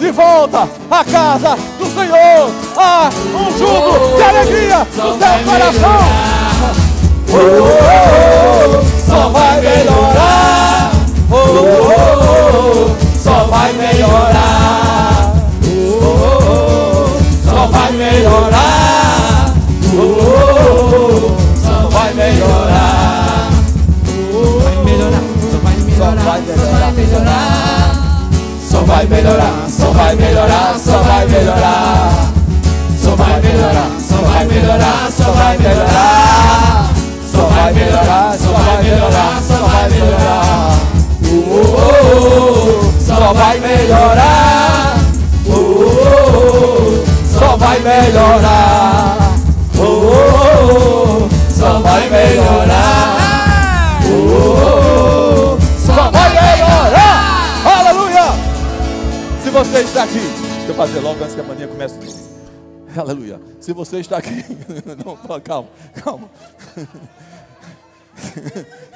[0.00, 2.50] de volta à casa do Senhor.
[2.76, 5.98] Há um júbilo de alegria no seu coração.
[7.30, 10.92] Oh, oh, oh, só vai melhorar.
[11.30, 11.90] Oh, oh,
[12.20, 15.34] oh, só vai melhorar.
[15.66, 19.54] Oh, oh, oh, só vai melhorar.
[19.92, 20.36] Oh, oh,
[20.96, 22.64] oh, só vai melhorar.
[24.64, 27.44] Vai melhorar, só vai melhorar,
[28.70, 29.34] só vai melhorar.
[29.76, 32.34] Só vai melhorar, só vai melhorar.
[33.00, 35.93] Só vai melhorar, só vai melhorar, só vai melhorar.
[38.64, 40.78] Vai melhorar, só vai melhorar.
[41.26, 44.96] Oh, só vai melhorar.
[45.46, 49.34] Oh, só vai melhorar.
[49.78, 53.18] Oh, só vai melhorar.
[54.06, 57.78] Oh, Só vai melhorar.
[57.78, 58.32] Aleluia.
[59.42, 61.98] Se você está aqui, deixa eu fazer logo antes que a mania comece.
[62.96, 63.40] Aleluia.
[63.60, 64.44] Se você está aqui,
[65.04, 65.68] não, calma,
[66.02, 66.28] calma.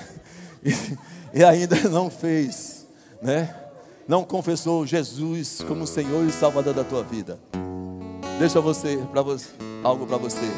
[0.64, 2.86] E, e ainda não fez,
[3.22, 3.54] né?
[4.06, 7.38] Não confessou Jesus como Senhor e Salvador da tua vida.
[8.38, 9.48] Deixa você, para você,
[9.84, 10.50] algo para você.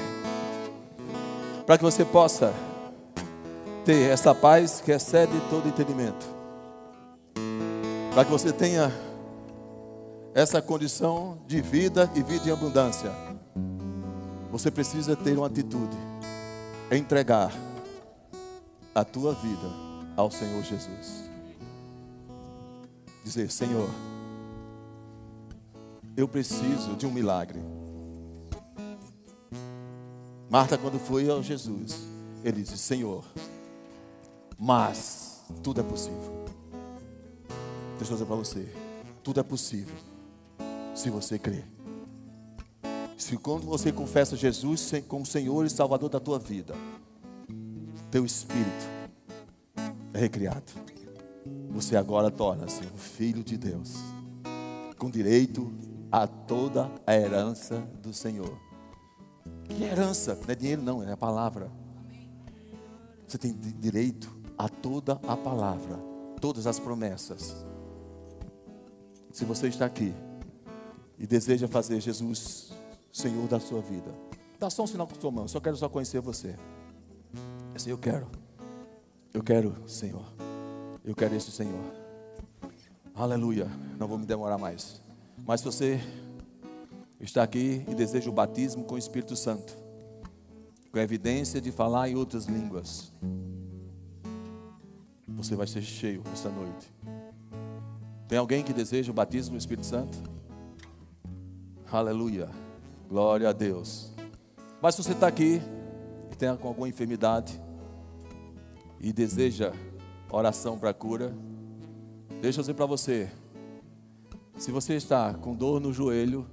[1.66, 2.52] Para que você possa
[3.84, 6.26] ter essa paz que excede todo entendimento.
[8.12, 8.92] Para que você tenha
[10.34, 13.10] essa condição de vida e vida em abundância.
[14.52, 15.96] Você precisa ter uma atitude,
[16.90, 17.52] entregar
[18.94, 19.68] a tua vida
[20.16, 21.30] ao Senhor Jesus.
[23.24, 23.88] Dizer, Senhor,
[26.16, 27.60] eu preciso de um milagre.
[30.48, 32.02] Marta, quando foi ao Jesus,
[32.42, 33.24] ele disse: Senhor,
[34.58, 36.44] mas tudo é possível.
[37.96, 38.68] Deixa eu dizer para você:
[39.22, 39.94] tudo é possível
[40.94, 41.64] se você crer.
[43.16, 46.74] Se quando você confessa Jesus como Senhor e Salvador da tua vida,
[48.10, 48.88] teu espírito
[50.12, 50.72] é recriado.
[51.70, 53.94] Você agora torna-se um filho de Deus,
[54.98, 55.72] com direito
[56.10, 58.58] a toda a herança do Senhor.
[59.64, 60.34] Que herança?
[60.34, 61.70] Não é dinheiro, não, é a palavra.
[63.26, 65.96] Você tem direito a toda a palavra,
[66.40, 67.64] todas as promessas.
[69.32, 70.12] Se você está aqui
[71.16, 72.72] e deseja fazer Jesus
[73.12, 74.12] Senhor da sua vida,
[74.58, 75.46] dá só um sinal com a sua mão.
[75.46, 76.56] Só quero só conhecer você.
[77.80, 78.26] Assim, eu quero.
[79.32, 80.22] Eu quero, Senhor.
[81.02, 81.80] Eu quero esse Senhor.
[83.14, 83.70] Aleluia.
[83.98, 85.00] Não vou me demorar mais.
[85.46, 85.98] Mas se você
[87.18, 89.74] está aqui e deseja o batismo com o Espírito Santo,
[90.92, 93.14] com a evidência de falar em outras línguas,
[95.26, 96.92] você vai ser cheio esta noite.
[98.28, 100.22] Tem alguém que deseja o batismo no Espírito Santo?
[101.90, 102.50] Aleluia.
[103.08, 104.12] Glória a Deus.
[104.82, 105.62] Mas se você está aqui
[106.30, 107.58] e tem alguma enfermidade
[109.00, 109.72] e deseja
[110.30, 111.34] oração para cura,
[112.40, 113.30] deixa eu dizer para você.
[114.56, 116.46] Se você está com dor no joelho,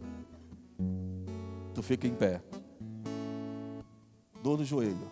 [1.74, 2.42] tu fica em pé.
[4.42, 5.12] Dor no joelho,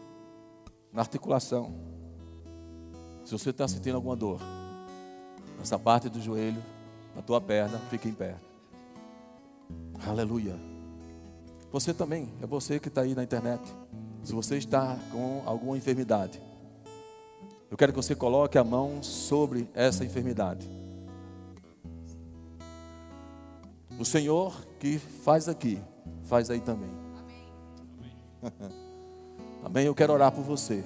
[0.93, 1.75] na articulação.
[3.25, 4.39] Se você está sentindo alguma dor,
[5.59, 6.63] nessa parte do joelho,
[7.13, 8.35] na tua perna, fica em pé.
[10.07, 10.55] Aleluia.
[11.71, 13.61] Você também, é você que está aí na internet.
[14.23, 16.41] Se você está com alguma enfermidade,
[17.69, 20.69] eu quero que você coloque a mão sobre essa enfermidade.
[23.99, 25.81] O Senhor que faz aqui,
[26.23, 26.89] faz aí também.
[28.41, 28.71] Amém.
[29.63, 29.85] Amém.
[29.85, 30.83] Eu quero orar por você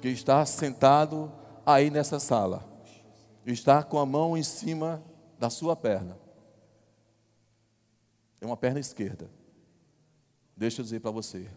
[0.00, 1.30] que está sentado
[1.66, 2.64] aí nessa sala,
[3.44, 5.02] está com a mão em cima
[5.38, 6.16] da sua perna.
[8.40, 9.30] É uma perna esquerda.
[10.56, 11.48] Deixa eu dizer para você.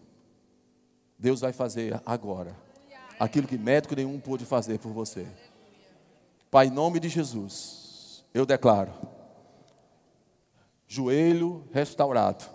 [1.18, 2.56] Deus vai fazer agora
[3.20, 5.28] aquilo que médico nenhum pôde fazer por você.
[6.50, 8.94] Pai, em nome de Jesus, eu declaro:
[10.88, 12.46] joelho restaurado.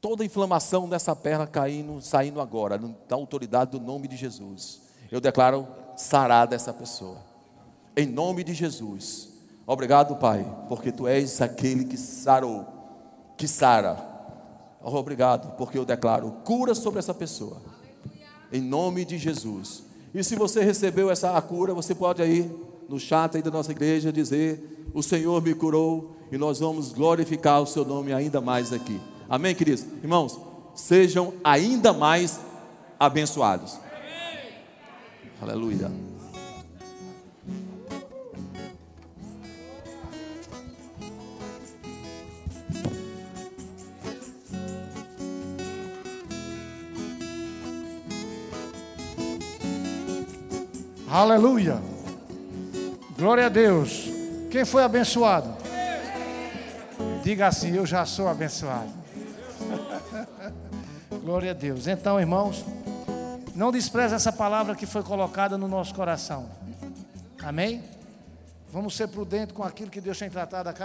[0.00, 4.82] Toda inflamação dessa perna caindo, saindo agora, da autoridade do nome de Jesus.
[5.10, 5.66] Eu declaro
[5.96, 7.18] sarada essa pessoa.
[7.96, 9.30] Em nome de Jesus.
[9.66, 12.66] Obrigado, Pai, porque tu és aquele que sarou,
[13.36, 13.96] que sara.
[14.82, 17.73] Obrigado, porque eu declaro cura sobre essa pessoa
[18.54, 19.82] em nome de Jesus.
[20.14, 22.48] E se você recebeu essa cura, você pode aí
[22.88, 27.60] no chat aí da nossa igreja dizer: O Senhor me curou e nós vamos glorificar
[27.60, 29.00] o seu nome ainda mais aqui.
[29.28, 29.84] Amém, queridos?
[30.00, 30.38] Irmãos,
[30.72, 32.38] sejam ainda mais
[32.98, 33.74] abençoados.
[33.74, 34.52] Amém.
[35.42, 36.13] Aleluia.
[51.14, 51.80] Aleluia.
[53.16, 54.10] Glória a Deus.
[54.50, 55.48] Quem foi abençoado?
[57.22, 58.90] Diga assim: Eu já sou abençoado.
[61.22, 61.86] Glória a Deus.
[61.86, 62.64] Então, irmãos,
[63.54, 66.50] não despreze essa palavra que foi colocada no nosso coração.
[67.40, 67.84] Amém?
[68.72, 70.82] Vamos ser prudentes com aquilo que Deus tem tratado a cada